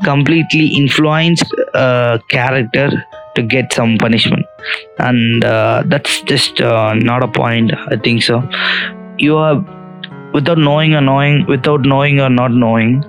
completely 0.05 0.67
influenced 0.77 1.47
uh, 1.75 2.19
character 2.29 2.91
to 3.35 3.43
get 3.43 3.73
some 3.73 3.97
punishment. 3.99 4.45
And 4.99 5.45
uh, 5.45 5.85
that's 5.87 6.21
just 6.23 6.61
uh, 6.61 6.95
not 6.95 7.23
a 7.23 7.29
point 7.29 7.73
i 7.91 7.97
think 7.97 8.23
so. 8.23 8.43
You 9.19 9.37
are 9.37 9.57
without 10.33 10.59
knowing 10.59 10.95
or 10.95 11.01
knowing 11.01 11.47
without 11.47 11.83
knowing 11.83 12.21
or 12.21 12.31
not 12.31 12.53
knowing 12.53 13.05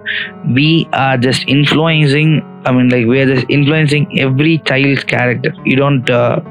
we 0.53 0.87
are 0.91 1.17
just 1.17 1.47
influencing 1.47 2.31
i 2.65 2.71
mean 2.71 2.89
like 2.89 3.05
we 3.05 3.21
are 3.21 3.33
just 3.33 3.45
influencing 3.49 4.19
every 4.19 4.57
child's 4.59 5.03
character. 5.03 5.53
You 5.65 5.77
don't 5.77 6.09
uh, 6.09 6.41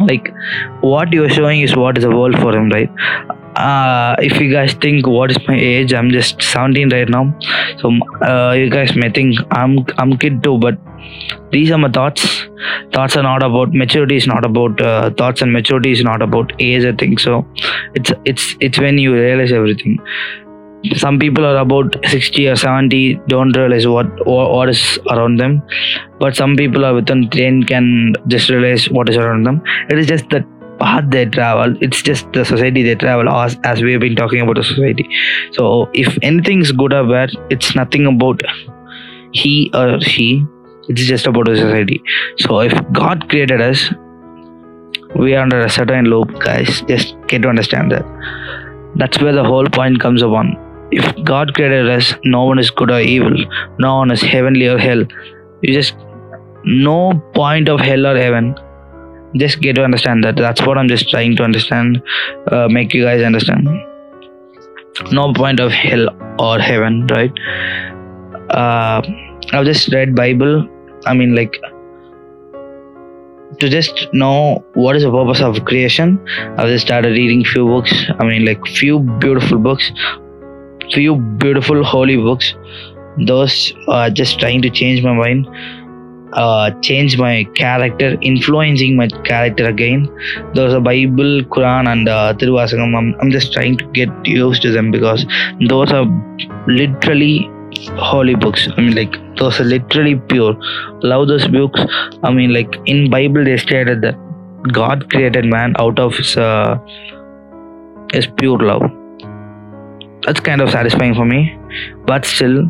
like 0.00 0.32
what 0.80 1.12
you're 1.12 1.30
showing 1.30 1.60
is 1.60 1.76
what 1.76 1.98
is 1.98 2.04
the 2.04 2.10
world 2.10 2.38
for 2.38 2.54
him 2.54 2.68
right? 2.70 2.90
Uh, 3.56 4.16
if 4.18 4.40
you 4.40 4.50
guys 4.50 4.72
think 4.74 5.06
what 5.06 5.30
is 5.30 5.36
my 5.46 5.54
age 5.54 5.92
i'm 5.92 6.10
just 6.10 6.40
17 6.40 6.88
right 6.90 7.08
now. 7.08 7.38
So 7.78 7.90
uh, 8.22 8.52
you 8.52 8.70
guys 8.70 8.96
may 8.96 9.10
think 9.10 9.36
i'm 9.50 9.84
i'm 9.98 10.16
kid 10.16 10.42
too 10.42 10.58
but 10.58 10.78
these 11.50 11.70
are 11.70 11.78
my 11.78 11.90
thoughts. 11.90 12.46
Thoughts 12.94 13.16
are 13.16 13.22
not 13.22 13.42
about 13.42 13.74
maturity 13.74 14.16
is 14.16 14.26
not 14.26 14.44
about 14.44 14.80
uh, 14.80 15.10
thoughts 15.10 15.42
and 15.42 15.52
maturity 15.52 15.92
is 15.92 16.02
not 16.02 16.22
about 16.22 16.52
age 16.58 16.84
i 16.84 16.92
think 16.92 17.20
so. 17.20 17.44
It's 17.94 18.12
it's 18.24 18.56
it's 18.60 18.78
when 18.78 18.98
you 18.98 19.12
realize 19.14 19.52
everything 19.52 19.98
some 20.96 21.18
people 21.18 21.44
are 21.44 21.56
about 21.56 21.96
60 22.06 22.48
or 22.48 22.56
70 22.56 23.20
don't 23.28 23.56
realize 23.56 23.86
what 23.86 24.06
what 24.26 24.68
is 24.68 24.98
around 25.10 25.36
them. 25.36 25.62
But 26.18 26.36
some 26.36 26.56
people 26.56 26.84
are 26.84 26.94
within 26.94 27.28
10 27.30 27.64
can 27.64 28.14
just 28.26 28.50
realize 28.50 28.90
what 28.90 29.08
is 29.08 29.16
around 29.16 29.44
them. 29.44 29.62
It 29.90 29.98
is 29.98 30.06
just 30.06 30.28
the 30.30 30.44
path 30.78 31.04
they 31.08 31.26
travel. 31.26 31.76
It's 31.80 32.02
just 32.02 32.32
the 32.32 32.44
society 32.44 32.82
they 32.82 32.96
travel 32.96 33.28
as, 33.28 33.56
as 33.64 33.82
we 33.82 33.92
have 33.92 34.00
been 34.00 34.16
talking 34.16 34.40
about 34.40 34.56
the 34.56 34.64
society. 34.64 35.08
So 35.52 35.88
if 35.92 36.18
anything 36.22 36.60
is 36.62 36.72
good 36.72 36.92
or 36.92 37.06
bad 37.08 37.30
it's 37.50 37.74
nothing 37.74 38.06
about 38.06 38.42
he 39.32 39.70
or 39.74 40.00
she. 40.00 40.44
It's 40.88 41.02
just 41.02 41.28
about 41.28 41.46
the 41.46 41.56
society. 41.56 42.02
So 42.38 42.60
if 42.60 42.72
god 42.92 43.28
created 43.28 43.60
us 43.60 43.88
we 45.14 45.34
are 45.36 45.42
under 45.42 45.60
a 45.60 45.70
certain 45.70 46.06
loop 46.06 46.40
guys. 46.40 46.82
Just 46.88 47.14
get 47.28 47.42
to 47.42 47.48
understand 47.48 47.92
that. 47.92 48.04
That's 48.96 49.20
where 49.20 49.32
the 49.32 49.44
whole 49.44 49.66
point 49.66 50.00
comes 50.00 50.22
upon 50.22 50.71
if 50.92 51.24
God 51.24 51.54
created 51.54 51.88
us, 51.88 52.14
no 52.24 52.44
one 52.44 52.58
is 52.58 52.70
good 52.70 52.90
or 52.90 53.00
evil, 53.00 53.34
no 53.78 53.96
one 53.96 54.10
is 54.10 54.20
heavenly 54.20 54.66
or 54.66 54.78
hell. 54.78 55.04
You 55.62 55.74
just 55.74 55.96
no 56.64 57.12
point 57.34 57.68
of 57.68 57.80
hell 57.80 58.06
or 58.06 58.16
heaven. 58.16 58.54
Just 59.36 59.60
get 59.60 59.76
to 59.76 59.84
understand 59.84 60.24
that. 60.24 60.36
That's 60.36 60.64
what 60.66 60.76
I'm 60.76 60.88
just 60.88 61.08
trying 61.08 61.36
to 61.36 61.42
understand, 61.42 62.02
uh, 62.50 62.68
make 62.68 62.92
you 62.92 63.04
guys 63.04 63.22
understand. 63.22 63.66
No 65.10 65.32
point 65.32 65.58
of 65.58 65.72
hell 65.72 66.08
or 66.38 66.58
heaven, 66.58 67.06
right? 67.06 67.32
Uh, 68.50 69.00
I've 69.52 69.64
just 69.64 69.92
read 69.92 70.14
Bible. 70.14 70.68
I 71.06 71.14
mean, 71.14 71.34
like 71.34 71.56
to 73.60 73.68
just 73.68 74.08
know 74.12 74.64
what 74.74 74.96
is 74.96 75.02
the 75.02 75.10
purpose 75.10 75.40
of 75.40 75.64
creation. 75.64 76.22
I've 76.58 76.68
just 76.68 76.86
started 76.86 77.12
reading 77.12 77.44
few 77.44 77.66
books. 77.66 77.92
I 78.18 78.24
mean, 78.24 78.44
like 78.44 78.64
few 78.66 79.00
beautiful 79.00 79.58
books 79.58 79.90
few 80.92 81.16
beautiful 81.16 81.82
holy 81.84 82.16
books. 82.16 82.54
Those 83.26 83.72
are 83.88 84.10
just 84.10 84.38
trying 84.38 84.62
to 84.62 84.70
change 84.70 85.02
my 85.02 85.12
mind, 85.12 85.46
uh, 86.32 86.70
change 86.80 87.18
my 87.18 87.44
character, 87.54 88.16
influencing 88.22 88.96
my 88.96 89.08
character 89.24 89.66
again. 89.66 90.08
Those 90.54 90.72
are 90.74 90.80
Bible, 90.80 91.42
Quran, 91.56 91.88
and 91.88 92.08
uh. 92.08 92.34
I'm, 92.40 93.14
I'm 93.20 93.30
just 93.30 93.52
trying 93.52 93.76
to 93.78 93.84
get 93.86 94.08
used 94.24 94.62
to 94.62 94.72
them 94.72 94.90
because 94.90 95.26
those 95.68 95.92
are 95.92 96.06
literally 96.66 97.50
holy 97.96 98.34
books. 98.34 98.68
I 98.76 98.80
mean, 98.80 98.94
like 98.94 99.36
those 99.36 99.60
are 99.60 99.64
literally 99.64 100.16
pure. 100.16 100.56
Love 101.02 101.28
those 101.28 101.46
books. 101.48 101.80
I 102.22 102.32
mean, 102.32 102.54
like 102.54 102.74
in 102.86 103.10
Bible 103.10 103.44
they 103.44 103.56
stated 103.58 104.00
that 104.02 104.16
God 104.72 105.10
created 105.10 105.44
man 105.44 105.74
out 105.78 105.98
of 105.98 106.14
his, 106.14 106.36
uh, 106.36 106.78
his 108.12 108.26
pure 108.38 108.58
love 108.58 108.90
that's 110.22 110.40
kind 110.40 110.60
of 110.60 110.70
satisfying 110.70 111.14
for 111.14 111.24
me. 111.24 111.58
But 112.06 112.24
still 112.24 112.68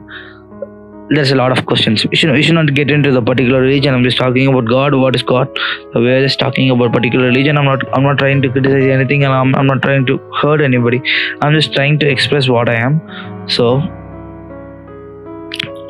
there's 1.11 1.31
a 1.31 1.35
lot 1.35 1.57
of 1.57 1.67
questions. 1.67 2.07
We 2.07 2.17
should, 2.17 2.31
we 2.33 2.43
should 2.43 2.55
not 2.55 2.73
get 2.75 2.91
into 2.91 3.13
the 3.13 3.21
particular 3.21 3.61
religion. 3.61 3.95
I'm 3.95 4.03
just 4.03 4.17
talking 4.17 4.49
about 4.49 4.65
god 4.67 4.95
what 4.95 5.15
is 5.15 5.23
god? 5.23 5.49
We're 5.95 6.23
just 6.23 6.39
talking 6.39 6.71
about 6.71 6.93
particular 6.93 7.27
religion 7.27 7.59
i'm 7.59 7.67
not 7.67 7.83
i'm 7.95 8.03
not 8.03 8.19
trying 8.19 8.41
to 8.43 8.51
criticize 8.51 8.85
anything 8.85 9.25
and 9.25 9.33
i'm, 9.33 9.55
I'm 9.55 9.67
not 9.67 9.83
trying 9.83 10.07
to 10.07 10.19
hurt 10.41 10.63
anybody. 10.63 11.03
I'm 11.43 11.53
just 11.53 11.75
trying 11.75 11.99
to 12.01 12.09
express 12.09 12.49
what 12.49 12.69
i 12.69 12.75
am. 12.75 13.01
So 13.49 13.81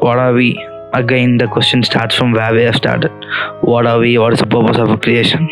what 0.01 0.19
are 0.19 0.33
we? 0.33 0.49
Again 0.95 1.39
the 1.39 1.47
question 1.47 1.83
starts 1.85 2.17
from 2.17 2.33
where 2.33 2.53
we 2.53 2.63
have 2.63 2.75
started. 2.75 3.13
What 3.63 3.87
are 3.87 3.99
we? 3.99 4.19
What 4.19 4.33
is 4.33 4.41
the 4.41 4.47
purpose 4.47 4.79
of 4.79 5.01
creation 5.01 5.49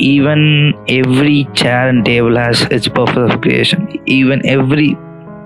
even 0.00 0.72
every 0.88 1.46
chair 1.54 1.88
and 1.88 2.04
table 2.04 2.36
has 2.36 2.62
its 2.62 2.88
purpose 2.88 3.32
of 3.32 3.40
creation. 3.42 3.86
Even 4.06 4.44
every 4.46 4.96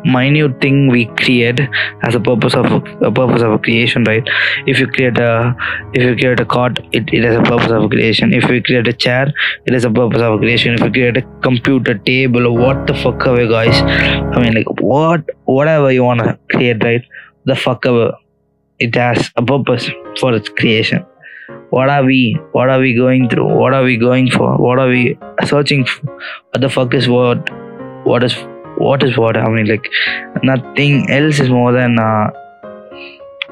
minute 0.04 0.60
thing 0.60 0.86
we 0.88 1.06
create 1.20 1.58
has 2.02 2.14
a 2.14 2.20
purpose 2.20 2.54
of 2.54 2.66
a 2.66 3.10
purpose 3.10 3.42
of 3.42 3.52
a 3.52 3.58
creation 3.58 4.04
right? 4.04 4.22
If 4.66 4.78
you 4.78 4.86
create 4.86 5.18
a 5.18 5.56
if 5.92 6.02
you 6.02 6.14
create 6.14 6.40
a 6.40 6.44
cot 6.44 6.78
it, 6.92 7.12
it 7.12 7.24
has 7.24 7.36
a 7.36 7.42
purpose 7.42 7.70
of 7.70 7.90
creation. 7.90 8.32
If 8.32 8.48
you 8.48 8.62
create 8.62 8.86
a 8.86 8.92
chair 8.92 9.32
it 9.66 9.72
has 9.72 9.84
a 9.84 9.90
purpose 9.90 10.20
of 10.20 10.38
creation. 10.38 10.74
If 10.74 10.82
you 10.82 10.90
create 10.90 11.16
a 11.16 11.22
computer 11.40 11.98
table 11.98 12.54
what 12.54 12.86
the 12.86 12.94
fuck 12.94 13.24
we 13.24 13.48
guys? 13.48 13.80
I 13.82 14.40
mean 14.40 14.54
like 14.54 14.80
what 14.80 15.28
whatever 15.46 15.90
you 15.90 16.04
want 16.04 16.20
to 16.20 16.38
create 16.50 16.84
right? 16.84 17.02
The 17.44 17.56
fuck 17.56 17.86
ever. 17.86 18.12
It 18.78 18.94
has 18.96 19.30
a 19.36 19.42
purpose 19.42 19.88
for 20.20 20.34
its 20.34 20.48
creation 20.48 21.04
what 21.70 21.90
are 21.90 22.04
we 22.04 22.38
what 22.52 22.68
are 22.68 22.78
we 22.78 22.94
going 22.94 23.28
through? 23.28 23.52
What 23.54 23.74
are 23.74 23.82
we 23.82 23.96
going 23.96 24.30
for? 24.30 24.56
What 24.56 24.78
are 24.78 24.88
we 24.88 25.18
searching 25.44 25.84
for 25.84 26.06
what 26.06 26.60
the 26.60 26.68
fuck 26.68 26.94
is 26.94 27.08
what 27.08 27.50
what 28.04 28.22
is 28.22 28.34
what 28.76 29.02
is 29.02 29.16
what? 29.16 29.36
I 29.36 29.48
mean 29.48 29.66
like 29.66 29.90
nothing 30.42 31.10
else 31.10 31.40
is 31.40 31.50
more 31.50 31.72
than 31.72 31.98
uh, 31.98 32.30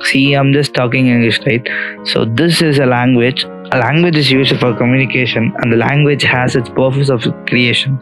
see 0.01 0.33
i'm 0.33 0.53
just 0.53 0.75
talking 0.75 1.07
english 1.07 1.39
right? 1.47 1.69
So 2.05 2.25
this 2.25 2.61
is 2.61 2.79
a 2.79 2.87
language 2.87 3.45
a 3.73 3.79
language 3.79 4.17
is 4.17 4.31
used 4.31 4.55
for 4.61 4.75
communication 4.77 5.51
and 5.59 5.73
the 5.73 5.77
language 5.79 6.23
has 6.25 6.55
its 6.55 6.69
purpose 6.69 7.09
of 7.09 7.23
creation. 7.47 7.99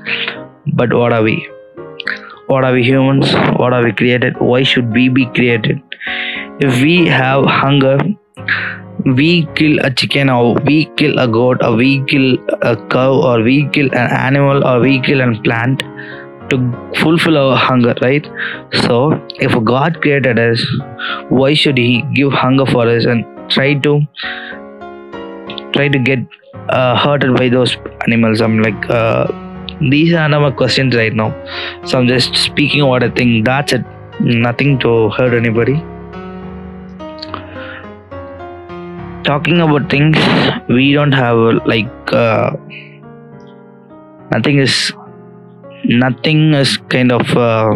But 0.74 0.92
what 0.92 1.12
are 1.12 1.22
we? 1.22 1.48
What 2.48 2.64
are 2.64 2.72
we 2.72 2.82
humans? 2.82 3.32
What 3.56 3.72
are 3.72 3.84
we 3.84 3.92
created? 3.92 4.34
Why 4.40 4.64
should 4.64 4.92
we 4.92 5.08
be 5.08 5.26
created? 5.26 5.80
If 6.58 6.82
we 6.82 7.06
have 7.06 7.44
hunger 7.44 7.98
we 9.04 9.46
kill 9.54 9.78
a 9.80 9.90
chicken 9.90 10.28
or 10.28 10.54
we 10.66 10.86
kill 10.96 11.18
a 11.18 11.26
goat 11.26 11.62
or 11.62 11.76
we 11.76 12.02
kill 12.04 12.36
a 12.62 12.76
cow 12.88 13.12
or 13.22 13.42
we 13.42 13.68
kill 13.68 13.86
an 13.92 14.10
animal 14.10 14.66
or 14.66 14.80
we 14.80 15.00
kill 15.00 15.20
a 15.20 15.42
plant 15.42 15.82
to 16.50 16.58
fulfill 16.96 17.38
our 17.38 17.56
hunger 17.56 17.94
right? 18.02 18.26
So 18.72 19.12
if 19.38 19.52
god 19.64 20.00
created 20.00 20.38
us 20.38 20.64
why 21.28 21.54
should 21.54 21.78
he 21.78 22.02
give 22.14 22.32
hunger 22.32 22.66
for 22.66 22.88
us 22.88 23.04
and 23.04 23.24
try 23.50 23.74
to 23.74 24.00
try 25.72 25.88
to 25.88 25.98
get 25.98 26.18
uh, 26.68 26.96
hurted 26.96 27.36
by 27.36 27.48
those 27.48 27.76
animals? 28.06 28.40
I'm 28.40 28.60
like 28.62 28.90
uh, 28.90 29.26
these 29.80 30.12
are 30.14 30.28
my 30.28 30.50
questions 30.50 30.94
right 30.94 31.14
now. 31.14 31.30
So 31.84 31.98
i'm 31.98 32.08
just 32.08 32.36
speaking 32.36 32.86
what 32.86 33.02
i 33.02 33.10
think 33.10 33.44
that's 33.44 33.72
it. 33.72 33.84
Nothing 34.20 34.78
to 34.80 35.08
hurt 35.10 35.32
anybody 35.32 35.82
talking 39.24 39.60
about 39.60 39.90
things 39.90 40.16
we 40.68 40.92
don't 40.92 41.12
have 41.12 41.36
like 41.66 42.12
uh, 42.12 42.50
nothing 44.32 44.58
is 44.58 44.92
nothing 45.84 46.54
is 46.54 46.76
kind 46.88 47.12
of 47.12 47.36
uh, 47.36 47.70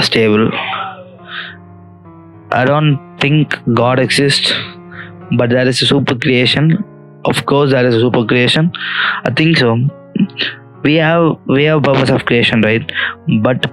stable. 0.00 0.50
I 2.50 2.64
don't 2.64 2.98
think 3.20 3.56
god 3.74 3.98
exists 3.98 4.52
but 5.36 5.50
there 5.50 5.66
is 5.68 5.82
a 5.82 5.86
super 5.86 6.14
creation. 6.14 6.84
Of 7.24 7.44
course 7.46 7.70
there 7.72 7.86
is 7.86 7.96
a 7.96 8.00
super 8.00 8.24
creation. 8.24 8.72
I 9.24 9.30
think 9.30 9.58
so. 9.58 9.76
We 10.82 10.94
have 10.96 11.36
we 11.46 11.64
have 11.64 11.82
purpose 11.82 12.10
of 12.10 12.24
creation 12.24 12.62
right? 12.62 12.90
But 13.42 13.70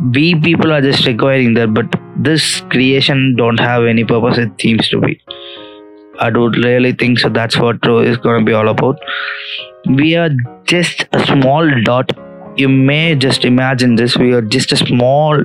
we 0.00 0.34
people 0.40 0.72
are 0.72 0.80
just 0.80 1.06
requiring 1.06 1.54
that 1.54 1.74
but 1.74 1.86
this 2.16 2.60
creation 2.70 3.36
don't 3.36 3.60
have 3.60 3.84
any 3.84 4.04
purpose. 4.04 4.38
It 4.38 4.52
seems 4.60 4.88
to 4.88 5.00
be. 5.00 5.20
I 6.18 6.30
don't 6.30 6.52
really 6.64 6.92
think 6.92 7.18
so. 7.18 7.28
That's 7.28 7.56
what 7.58 7.82
true 7.82 8.00
is 8.00 8.16
going 8.18 8.40
to 8.40 8.44
be 8.44 8.52
all 8.52 8.68
about. 8.68 8.98
We 9.86 10.16
are 10.16 10.30
just 10.64 11.06
a 11.12 11.24
small 11.26 11.68
dot. 11.84 12.12
You 12.56 12.68
may 12.68 13.14
just 13.14 13.44
imagine 13.44 13.96
this. 13.96 14.16
We 14.16 14.32
are 14.34 14.42
just 14.42 14.72
a 14.72 14.76
small 14.76 15.42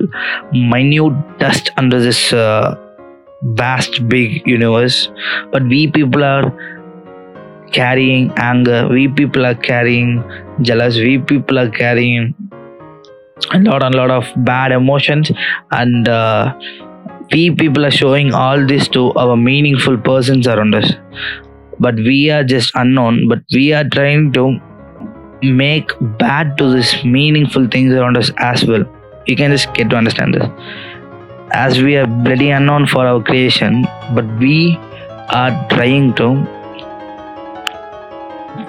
minute 0.52 1.38
dust 1.38 1.70
under 1.76 2.00
this 2.00 2.32
uh, 2.32 2.74
vast 3.42 4.06
big 4.08 4.46
universe. 4.46 5.10
But 5.52 5.64
we 5.64 5.90
people 5.90 6.24
are 6.24 6.52
carrying 7.72 8.32
anger. 8.36 8.88
We 8.88 9.08
people 9.08 9.46
are 9.46 9.54
carrying 9.54 10.22
jealous. 10.62 10.96
We 10.96 11.18
people 11.18 11.58
are 11.58 11.70
carrying 11.70 12.34
a 13.52 13.58
lot 13.58 13.82
and 13.82 13.94
lot 13.94 14.10
of 14.10 14.24
bad 14.44 14.72
emotions 14.72 15.30
and 15.70 16.08
uh, 16.08 16.58
we 17.32 17.50
people 17.50 17.84
are 17.84 17.90
showing 17.90 18.32
all 18.32 18.66
this 18.66 18.88
to 18.88 19.12
our 19.12 19.36
meaningful 19.36 19.98
persons 19.98 20.46
around 20.48 20.74
us. 20.74 20.92
But 21.78 21.96
we 21.96 22.30
are 22.30 22.44
just 22.44 22.72
unknown 22.74 23.28
but 23.28 23.40
we 23.52 23.74
are 23.74 23.84
trying 23.84 24.32
to 24.32 24.58
make 25.42 25.90
bad 26.18 26.56
to 26.56 26.70
this 26.70 27.04
meaningful 27.04 27.68
things 27.68 27.92
around 27.92 28.16
us 28.16 28.30
as 28.38 28.64
well. 28.64 28.84
You 29.26 29.36
can 29.36 29.50
just 29.50 29.74
get 29.74 29.90
to 29.90 29.96
understand 29.96 30.32
this. 30.32 30.48
As 31.52 31.82
we 31.82 31.96
are 31.96 32.06
bloody 32.06 32.50
unknown 32.50 32.86
for 32.86 33.06
our 33.06 33.22
creation 33.22 33.86
but 34.14 34.24
we 34.38 34.78
are 35.28 35.68
trying 35.68 36.14
to 36.14 36.46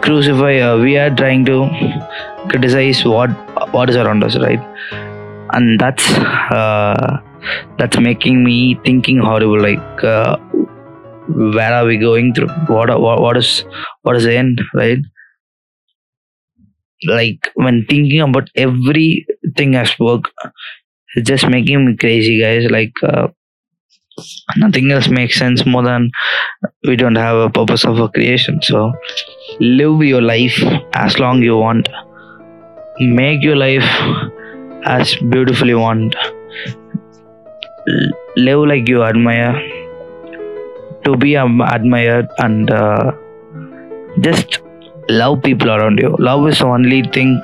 crucify 0.01 0.57
uh, 0.57 0.77
we 0.77 0.97
are 0.97 1.09
trying 1.15 1.45
to 1.45 1.69
criticize 2.49 3.05
what 3.05 3.46
what 3.71 3.89
is 3.89 3.95
around 3.95 4.23
us 4.23 4.37
right 4.37 4.59
and 5.53 5.79
that's 5.79 6.07
uh, 6.59 7.19
that's 7.77 7.99
making 7.99 8.43
me 8.43 8.79
thinking 8.85 9.19
horrible 9.19 9.61
like 9.61 10.03
uh, 10.03 10.37
where 11.55 11.73
are 11.73 11.85
we 11.85 11.97
going 11.97 12.33
through 12.33 12.49
what, 12.67 12.89
what 12.99 13.21
what 13.21 13.37
is 13.37 13.65
what 14.03 14.15
is 14.15 14.23
the 14.23 14.35
end 14.35 14.61
right 14.73 14.99
like 17.05 17.51
when 17.55 17.85
thinking 17.85 18.21
about 18.21 18.49
everything 18.55 19.75
I 19.75 19.83
spoke, 19.83 20.31
it's 21.15 21.27
just 21.27 21.47
making 21.47 21.85
me 21.85 21.95
crazy, 21.95 22.41
guys. 22.41 22.69
Like 22.69 22.93
uh, 23.03 23.27
nothing 24.57 24.91
else 24.91 25.07
makes 25.07 25.37
sense 25.37 25.65
more 25.65 25.83
than 25.83 26.09
we 26.83 26.95
don't 26.95 27.15
have 27.15 27.37
a 27.37 27.49
purpose 27.49 27.85
of 27.85 27.99
a 27.99 28.09
creation. 28.09 28.61
So 28.61 28.93
live 29.59 30.01
your 30.01 30.21
life 30.21 30.61
as 30.93 31.19
long 31.19 31.41
you 31.41 31.57
want. 31.57 31.87
Make 32.99 33.43
your 33.43 33.55
life 33.55 33.87
as 34.85 35.15
beautiful 35.15 35.67
you 35.67 35.79
want. 35.79 36.15
Live 38.35 38.67
like 38.67 38.87
you 38.87 39.03
admire. 39.03 39.55
To 41.05 41.15
be 41.15 41.35
admired 41.35 42.27
and 42.39 42.69
uh, 42.69 43.13
just 44.19 44.59
love 45.09 45.41
people 45.41 45.71
around 45.71 45.99
you 45.99 46.13
love 46.19 46.47
is 46.49 46.59
the 46.59 46.65
only 46.65 47.01
thing 47.15 47.41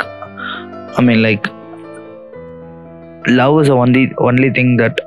i 0.98 1.01
mean 1.01 1.22
like 1.22 1.48
love 3.27 3.62
is 3.62 3.67
the 3.67 3.74
only 3.74 4.12
only 4.17 4.50
thing 4.50 4.75
that 4.75 5.00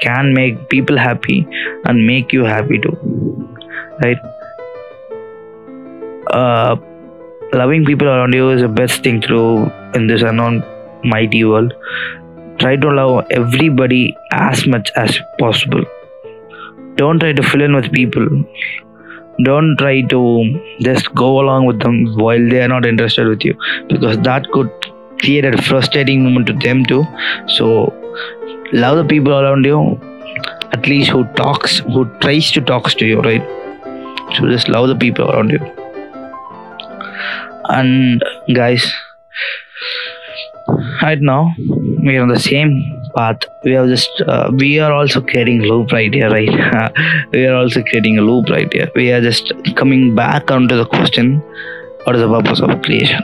can 0.00 0.32
make 0.32 0.68
people 0.68 0.96
happy 0.96 1.46
and 1.84 2.06
make 2.06 2.32
you 2.32 2.44
happy 2.44 2.78
too 2.78 2.96
right 4.04 4.18
uh 6.30 6.76
loving 7.52 7.84
people 7.84 8.08
around 8.08 8.34
you 8.34 8.50
is 8.50 8.62
the 8.62 8.68
best 8.68 9.02
thing 9.02 9.20
to 9.22 9.28
do 9.28 9.72
in 9.94 10.06
this 10.06 10.22
unknown 10.22 10.62
mighty 11.04 11.44
world. 11.44 11.72
Try 12.58 12.76
to 12.76 12.90
love 12.90 13.26
everybody 13.30 14.16
as 14.32 14.66
much 14.66 14.90
as 14.96 15.18
possible. 15.38 15.84
Don't 16.96 17.20
try 17.20 17.32
to 17.32 17.42
fill 17.42 17.62
in 17.62 17.74
with 17.74 17.92
people. 17.92 18.26
Don't 19.44 19.76
try 19.78 20.02
to 20.02 20.76
just 20.80 21.14
go 21.14 21.40
along 21.40 21.66
with 21.66 21.78
them 21.80 22.16
while 22.16 22.48
they 22.48 22.60
are 22.60 22.68
not 22.68 22.84
interested 22.84 23.28
with 23.28 23.44
you 23.44 23.54
because 23.88 24.18
that 24.18 24.50
could 24.50 24.70
create 25.20 25.44
a 25.44 25.62
frustrating 25.62 26.24
moment 26.24 26.48
to 26.48 26.52
them 26.54 26.84
too. 26.84 27.04
So 27.46 27.94
love 28.72 28.96
the 28.98 29.04
people 29.04 29.32
around 29.32 29.64
you 29.64 30.00
at 30.72 30.86
least 30.86 31.10
who 31.10 31.24
talks 31.34 31.78
who 31.78 32.04
tries 32.20 32.50
to 32.50 32.60
talks 32.60 32.94
to 32.96 33.06
you 33.06 33.20
right? 33.20 33.42
So 34.34 34.48
just 34.48 34.68
love 34.68 34.88
the 34.88 34.96
people 34.96 35.30
around 35.30 35.50
you 35.50 35.77
and 37.68 38.22
guys 38.54 38.92
right 41.02 41.20
now 41.20 41.54
we 42.04 42.16
are 42.16 42.22
on 42.22 42.28
the 42.28 42.40
same 42.40 42.72
path. 43.14 43.40
We 43.64 43.72
have 43.72 43.88
just 43.88 44.10
uh, 44.26 44.50
we 44.54 44.78
are 44.80 44.92
also 44.92 45.20
creating 45.20 45.62
loop 45.62 45.92
right 45.92 46.12
here 46.12 46.30
right? 46.30 46.92
We 47.32 47.46
are 47.46 47.54
also 47.54 47.82
creating 47.82 48.18
a 48.18 48.22
loop 48.22 48.48
right 48.50 48.72
here. 48.72 48.90
We 48.94 49.10
are 49.12 49.20
just 49.20 49.52
coming 49.76 50.14
back 50.14 50.50
onto 50.50 50.76
the 50.76 50.86
question 50.86 51.42
what 52.04 52.16
is 52.16 52.22
the 52.22 52.28
purpose 52.28 52.60
of 52.60 52.82
creation? 52.82 53.22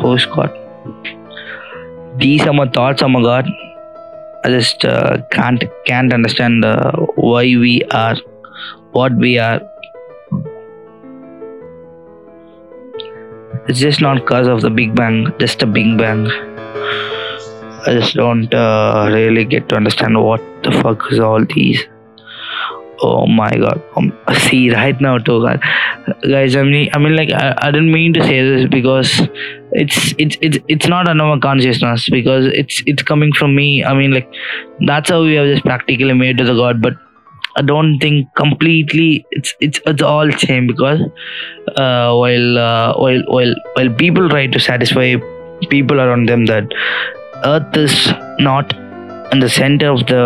Who 0.00 0.12
is 0.14 0.26
god. 0.26 0.50
These 2.18 2.46
are 2.46 2.52
my 2.52 2.68
thoughts 2.68 3.02
on 3.02 3.12
my 3.12 3.22
god. 3.22 3.48
I 4.44 4.48
just 4.50 4.84
uh, 4.84 5.18
can't 5.30 5.64
can't 5.86 6.12
understand 6.12 6.64
uh, 6.64 6.92
why 7.16 7.42
we 7.42 7.82
are 7.90 8.16
what 8.92 9.14
we 9.16 9.38
are 9.38 9.60
it's 13.68 13.78
just 13.78 14.00
not 14.00 14.16
because 14.16 14.46
of 14.46 14.62
the 14.62 14.70
big 14.70 14.94
bang 14.94 15.32
just 15.38 15.62
a 15.62 15.66
big 15.66 15.96
bang 15.98 16.26
I 17.88 17.92
just 17.92 18.14
don't 18.16 18.52
uh, 18.52 19.08
really 19.10 19.44
get 19.44 19.68
to 19.70 19.76
understand 19.76 20.22
what 20.22 20.42
the 20.62 20.72
fuck 20.72 21.10
is 21.10 21.20
all 21.20 21.44
these. 21.44 21.84
Oh 23.00 23.26
my 23.26 23.50
god! 23.50 23.80
Um, 23.96 24.12
see 24.40 24.70
right 24.70 25.00
now 25.00 25.18
too, 25.18 25.40
God. 25.42 25.62
guys. 26.28 26.56
I 26.56 26.64
mean, 26.64 26.90
I 26.92 26.98
mean, 26.98 27.14
like 27.14 27.30
I, 27.32 27.54
I 27.56 27.70
didn't 27.70 27.92
mean 27.92 28.12
to 28.14 28.22
say 28.24 28.42
this 28.42 28.68
because 28.68 29.22
it's 29.72 30.12
it's 30.18 30.36
it's 30.42 30.58
it's 30.66 30.88
not 30.88 31.08
under 31.08 31.24
my 31.24 31.38
consciousness 31.38 32.08
because 32.10 32.46
it's 32.46 32.82
it's 32.86 33.02
coming 33.02 33.32
from 33.32 33.54
me. 33.54 33.84
I 33.84 33.94
mean, 33.94 34.10
like 34.10 34.28
that's 34.80 35.08
how 35.08 35.22
we 35.22 35.34
have 35.34 35.46
just 35.46 35.64
practically 35.64 36.12
made 36.12 36.38
to 36.38 36.44
the 36.44 36.54
God, 36.54 36.82
but 36.82 36.94
I 37.58 37.62
don't 37.62 37.98
think 37.98 38.34
completely 38.40 39.26
it's 39.32 39.54
it's 39.60 39.80
it's 39.92 40.02
all 40.02 40.30
same 40.32 40.66
because 40.66 41.00
uh, 41.76 42.10
while 42.22 42.58
uh, 42.58 42.94
while 43.04 43.22
while 43.36 43.54
while 43.74 43.90
people 44.02 44.28
try 44.28 44.46
to 44.46 44.60
satisfy 44.60 45.08
people 45.70 46.00
around 46.00 46.28
them 46.28 46.46
that 46.46 46.76
Earth 47.44 47.76
is 47.76 47.96
not 48.38 48.72
in 49.32 49.40
the 49.40 49.48
center 49.48 49.90
of 49.90 50.06
the 50.06 50.22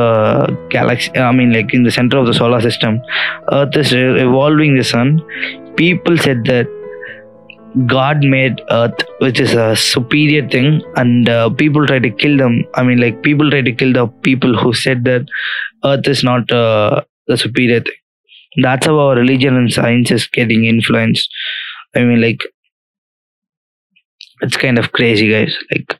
galaxy. 0.70 1.16
I 1.16 1.32
mean, 1.32 1.52
like 1.52 1.74
in 1.74 1.82
the 1.82 1.90
center 1.90 2.18
of 2.18 2.26
the 2.26 2.34
solar 2.34 2.60
system. 2.60 3.00
Earth 3.50 3.76
is 3.76 3.92
revolving 3.92 4.76
the 4.76 4.84
sun. 4.84 5.20
People 5.76 6.18
said 6.18 6.44
that 6.44 6.66
God 7.86 8.22
made 8.22 8.60
Earth, 8.70 9.04
which 9.20 9.40
is 9.40 9.54
a 9.54 9.74
superior 9.74 10.46
thing, 10.48 10.82
and 10.96 11.28
uh, 11.28 11.48
people 11.50 11.86
try 11.86 11.98
to 11.98 12.10
kill 12.10 12.36
them. 12.36 12.64
I 12.74 12.82
mean, 12.82 13.00
like 13.00 13.22
people 13.22 13.50
try 13.50 13.62
to 13.62 13.72
kill 13.72 13.92
the 13.92 14.06
people 14.28 14.56
who 14.56 14.74
said 14.74 15.04
that 15.04 15.26
Earth 15.84 16.06
is 16.06 16.22
not 16.22 16.52
uh, 16.52 17.02
the 17.26 17.36
superior 17.36 17.80
thing. 17.80 17.92
That's 18.62 18.86
how 18.86 18.98
our 18.98 19.16
religion 19.16 19.56
and 19.56 19.72
science 19.72 20.10
is 20.10 20.26
getting 20.28 20.64
influenced. 20.66 21.30
I 21.94 22.00
mean, 22.04 22.20
like 22.22 22.42
it's 24.40 24.56
kind 24.56 24.78
of 24.78 24.92
crazy, 24.92 25.30
guys. 25.30 25.56
Like 25.70 25.98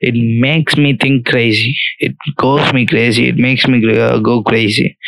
it 0.00 0.14
makes 0.14 0.76
me 0.76 0.96
think 0.96 1.26
crazy 1.26 1.76
it 2.00 2.16
goes 2.36 2.72
me 2.72 2.86
crazy 2.86 3.28
it 3.28 3.36
makes 3.36 3.66
me 3.68 3.78
uh, 3.98 4.18
go 4.20 4.42
crazy 4.42 4.98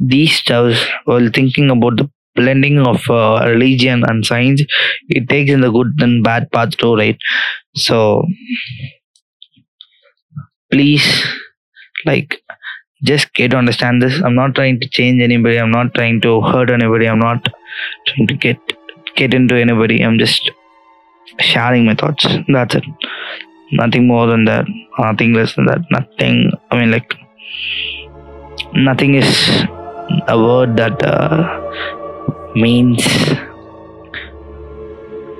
these 0.00 0.34
stuffs 0.36 0.84
while 1.04 1.28
thinking 1.32 1.70
about 1.70 1.96
the 1.96 2.10
blending 2.34 2.78
of 2.78 3.02
uh, 3.08 3.42
religion 3.46 4.04
and 4.08 4.26
science 4.26 4.62
it 5.08 5.28
takes 5.28 5.50
in 5.50 5.60
the 5.62 5.70
good 5.70 5.92
and 6.00 6.22
bad 6.22 6.50
path 6.52 6.76
too 6.76 6.94
right 6.94 7.18
so 7.74 8.22
please 10.70 11.24
like 12.04 12.42
just 13.02 13.32
get 13.34 13.50
to 13.50 13.56
understand 13.56 14.02
this 14.02 14.20
i'm 14.22 14.34
not 14.34 14.54
trying 14.54 14.78
to 14.80 14.88
change 14.88 15.20
anybody 15.22 15.58
i'm 15.58 15.70
not 15.70 15.92
trying 15.94 16.20
to 16.20 16.40
hurt 16.42 16.70
anybody 16.70 17.08
i'm 17.08 17.18
not 17.18 17.48
trying 18.06 18.26
to 18.26 18.34
get 18.34 18.58
get 19.16 19.34
into 19.34 19.54
anybody 19.54 20.02
i'm 20.02 20.18
just 20.18 20.50
sharing 21.40 21.84
my 21.86 21.94
thoughts. 21.94 22.26
That's 22.48 22.74
it. 22.74 22.84
Nothing 23.72 24.06
more 24.06 24.26
than 24.26 24.44
that. 24.44 24.66
Nothing 24.98 25.32
less 25.34 25.54
than 25.56 25.66
that. 25.66 25.80
Nothing. 25.90 26.52
I 26.70 26.78
mean, 26.78 26.90
like, 26.90 27.14
nothing 28.72 29.14
is 29.14 29.64
a 30.28 30.38
word 30.38 30.76
that 30.76 31.04
uh, 31.04 32.52
means 32.54 33.04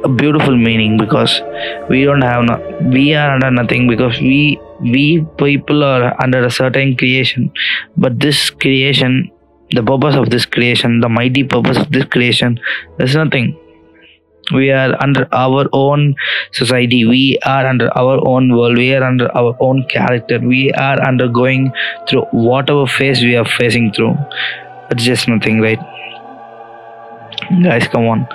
a 0.04 0.08
beautiful 0.08 0.56
meaning 0.56 0.98
because 0.98 1.40
we 1.88 2.04
don't 2.04 2.22
have 2.22 2.44
no, 2.44 2.88
we 2.92 3.14
are 3.14 3.30
under 3.34 3.50
nothing 3.50 3.88
because 3.88 4.18
we 4.20 4.60
we 4.80 5.26
people 5.38 5.82
are 5.82 6.14
under 6.22 6.44
a 6.44 6.50
certain 6.50 6.96
creation 6.96 7.52
but 7.96 8.18
this 8.20 8.50
creation 8.50 9.30
the 9.70 9.82
purpose 9.82 10.14
of 10.14 10.30
this 10.30 10.46
creation 10.46 11.00
the 11.00 11.08
mighty 11.08 11.42
purpose 11.44 11.76
of 11.76 11.90
this 11.90 12.04
creation 12.04 12.58
there's 12.98 13.14
nothing. 13.14 13.58
We 14.54 14.70
are 14.70 14.94
under 15.02 15.26
our 15.32 15.66
own 15.72 16.14
society. 16.52 17.04
We 17.04 17.36
are 17.44 17.66
under 17.66 17.90
our 17.98 18.20
own 18.28 18.56
world. 18.56 18.76
We 18.78 18.94
are 18.94 19.02
under 19.02 19.28
our 19.36 19.56
own 19.58 19.84
character. 19.88 20.38
We 20.38 20.70
are 20.72 21.00
undergoing 21.04 21.72
through 22.08 22.26
whatever 22.30 22.86
phase 22.86 23.24
we 23.24 23.34
are 23.34 23.44
facing 23.44 23.92
through. 23.92 24.16
It's 24.92 25.02
just 25.02 25.26
nothing 25.26 25.60
right? 25.60 25.80
Guys 27.64 27.88
come 27.88 28.06
on. 28.06 28.28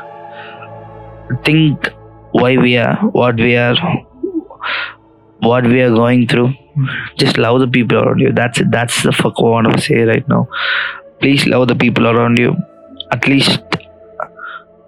Think 1.46 1.88
why 2.34 2.58
we 2.58 2.76
are 2.76 2.98
what 3.14 3.38
we 3.38 3.56
are 3.56 3.76
what 5.42 5.66
we 5.66 5.82
are 5.82 5.90
going 5.90 6.28
through. 6.28 6.54
Just 7.18 7.38
love 7.38 7.60
the 7.60 7.68
people 7.68 7.98
around 7.98 8.20
you. 8.20 8.32
That's 8.32 8.60
it. 8.60 8.72
That's 8.72 9.04
the 9.04 9.12
fuck 9.12 9.34
i 9.38 9.44
want 9.44 9.72
to 9.72 9.82
say 9.82 10.04
right 10.04 10.28
now. 10.28 10.48
Please 11.20 11.46
love 11.46 11.68
the 11.68 11.76
people 11.76 12.08
around 12.08 12.40
you. 12.40 12.56
At 13.12 13.28
least 13.28 13.62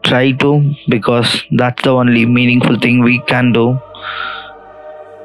try 0.03 0.31
to 0.31 0.75
because 0.89 1.43
that's 1.51 1.83
the 1.83 1.91
only 1.91 2.25
meaningful 2.25 2.79
thing 2.79 3.03
we 3.03 3.19
can 3.27 3.51
do. 3.51 3.79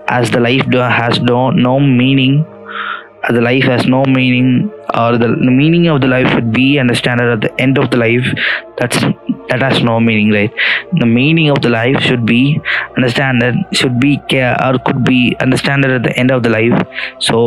As 0.09 0.31
the 0.31 0.41
life 0.41 0.67
has 0.73 1.21
no, 1.21 1.51
no 1.51 1.79
meaning 1.79 2.47
as 3.25 3.35
the 3.35 3.41
life 3.41 3.65
has 3.65 3.87
no 3.87 4.05
meaning 4.05 4.71
or 4.95 5.19
the, 5.19 5.29
meaning 5.29 5.89
of 5.89 6.01
the 6.01 6.07
life 6.07 6.33
would 6.35 6.53
be 6.53 6.79
understood 6.79 7.21
at 7.21 7.41
the 7.41 7.61
end 7.61 7.79
of 7.79 7.91
the 7.91 7.97
life. 7.97 8.27
That's 8.79 8.99
that 9.49 9.63
has 9.63 9.83
no 9.83 9.99
meaning 10.01 10.31
right 10.31 10.53
the 11.01 11.07
meaning 11.07 11.51
of 11.51 11.61
the 11.63 11.69
life 11.69 11.99
should 12.01 12.25
be 12.27 12.61
understood 12.97 13.43
should 13.73 13.99
be 14.01 14.21
care 14.29 14.55
or 14.65 14.79
could 14.79 15.05
be 15.05 15.37
understood 15.41 15.85
at 15.85 16.03
the 16.03 16.15
end 16.19 16.31
of 16.31 16.43
the 16.43 16.49
life 16.49 16.79
so 17.19 17.39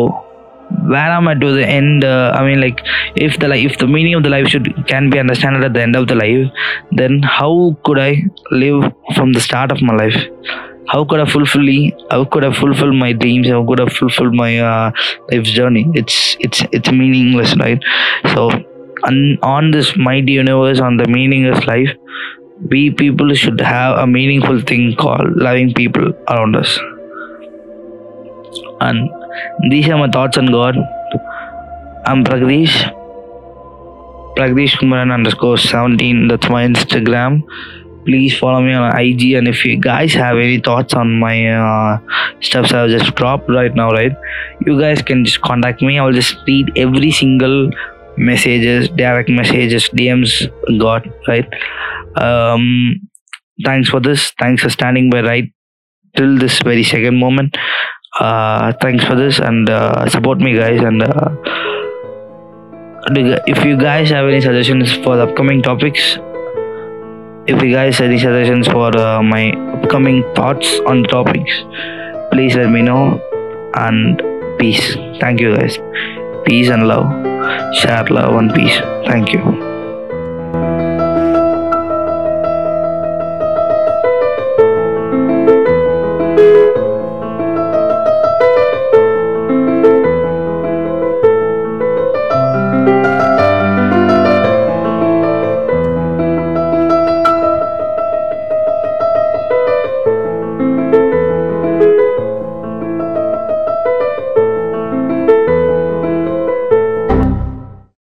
where 0.85 1.11
am 1.17 1.27
I 1.27 1.33
to 1.35 1.53
the 1.53 1.67
end? 1.67 2.03
Uh, 2.03 2.31
I 2.33 2.45
mean, 2.45 2.61
like, 2.61 2.79
if 3.15 3.39
the 3.39 3.47
like, 3.47 3.63
if 3.63 3.77
the 3.77 3.87
meaning 3.87 4.13
of 4.13 4.23
the 4.23 4.29
life 4.29 4.47
should 4.47 4.87
can 4.87 5.09
be 5.09 5.19
understood 5.19 5.63
at 5.63 5.73
the 5.73 5.81
end 5.81 5.95
of 5.95 6.07
the 6.07 6.15
life, 6.15 6.51
then 6.91 7.21
how 7.21 7.75
could 7.83 7.99
I 7.99 8.23
live 8.51 8.93
from 9.15 9.33
the 9.33 9.41
start 9.41 9.71
of 9.71 9.81
my 9.81 9.93
life? 9.93 10.15
How 10.87 11.05
could 11.05 11.19
I 11.19 11.25
fulfill? 11.25 11.67
How 12.09 12.25
could 12.25 12.43
I 12.43 12.53
fulfill 12.53 12.93
my 12.93 13.13
dreams? 13.13 13.47
How 13.47 13.65
could 13.65 13.79
I 13.79 13.87
fulfill 13.87 14.31
my 14.31 14.59
uh, 14.59 14.91
life's 15.31 15.51
journey? 15.51 15.89
It's 15.93 16.35
it's 16.39 16.63
it's 16.71 16.91
meaningless, 16.91 17.55
right? 17.57 17.81
So, 18.33 18.49
on, 19.03 19.37
on 19.41 19.71
this 19.71 19.95
mighty 19.95 20.33
universe, 20.33 20.79
on 20.79 20.97
the 20.97 21.07
meaningless 21.07 21.65
life, 21.65 21.89
we 22.69 22.91
people 22.91 23.33
should 23.33 23.59
have 23.59 23.97
a 23.97 24.05
meaningful 24.05 24.61
thing 24.61 24.95
called 24.95 25.35
loving 25.35 25.73
people 25.73 26.13
around 26.29 26.55
us. 26.55 26.79
And 28.81 29.09
these 29.69 29.87
are 29.89 29.97
my 29.97 30.09
thoughts 30.09 30.37
on 30.37 30.47
God. 30.47 30.75
I'm 32.05 32.23
Pragdish. 32.23 32.75
Pragdish 34.35 34.77
Kumaran 34.79 35.13
underscore 35.13 35.57
17. 35.57 36.27
That's 36.27 36.49
my 36.49 36.65
Instagram. 36.65 37.43
Please 38.05 38.37
follow 38.37 38.61
me 38.61 38.73
on 38.73 38.97
IG. 38.97 39.33
And 39.33 39.47
if 39.47 39.63
you 39.63 39.79
guys 39.79 40.13
have 40.13 40.37
any 40.37 40.59
thoughts 40.59 40.93
on 40.95 41.19
my 41.19 41.47
uh, 41.47 41.99
stuffs 42.39 42.73
I've 42.73 42.89
just 42.89 43.13
dropped 43.15 43.49
right 43.49 43.73
now, 43.75 43.91
right? 43.91 44.15
You 44.65 44.79
guys 44.79 45.01
can 45.01 45.23
just 45.25 45.41
contact 45.41 45.81
me. 45.81 45.99
I'll 45.99 46.11
just 46.11 46.37
read 46.47 46.71
every 46.75 47.11
single 47.11 47.69
messages, 48.17 48.89
direct 48.89 49.29
messages, 49.29 49.89
DMs 49.89 50.49
got, 50.79 51.05
right? 51.27 51.47
Um, 52.15 53.07
thanks 53.65 53.89
for 53.89 53.99
this. 53.99 54.31
Thanks 54.39 54.61
for 54.61 54.69
standing 54.69 55.09
by 55.09 55.21
right 55.21 55.53
till 56.15 56.37
this 56.37 56.61
very 56.61 56.83
second 56.83 57.17
moment 57.17 57.55
uh, 58.19 58.73
thanks 58.81 59.03
for 59.05 59.15
this 59.15 59.39
and 59.39 59.69
uh, 59.69 60.07
support 60.09 60.39
me 60.39 60.55
guys 60.55 60.81
and 60.81 61.01
uh, 61.01 61.29
if 63.47 63.63
you 63.63 63.77
guys 63.77 64.09
have 64.09 64.27
any 64.27 64.41
suggestions 64.41 64.91
for 65.03 65.19
upcoming 65.19 65.61
topics 65.61 66.17
if 67.47 67.61
you 67.61 67.71
guys 67.71 67.97
have 67.97 68.09
any 68.09 68.19
suggestions 68.19 68.67
for 68.67 68.95
uh, 68.97 69.21
my 69.23 69.51
upcoming 69.73 70.23
thoughts 70.35 70.79
on 70.85 71.03
topics 71.03 71.63
please 72.31 72.55
let 72.55 72.69
me 72.69 72.81
know 72.81 73.19
and 73.75 74.21
peace 74.59 74.95
thank 75.19 75.39
you 75.39 75.55
guys 75.55 75.79
peace 76.45 76.69
and 76.69 76.87
love 76.87 77.30
share 77.73 78.05
love 78.09 78.35
and 78.35 78.53
peace 78.53 78.79
thank 79.05 79.31
you 79.33 79.70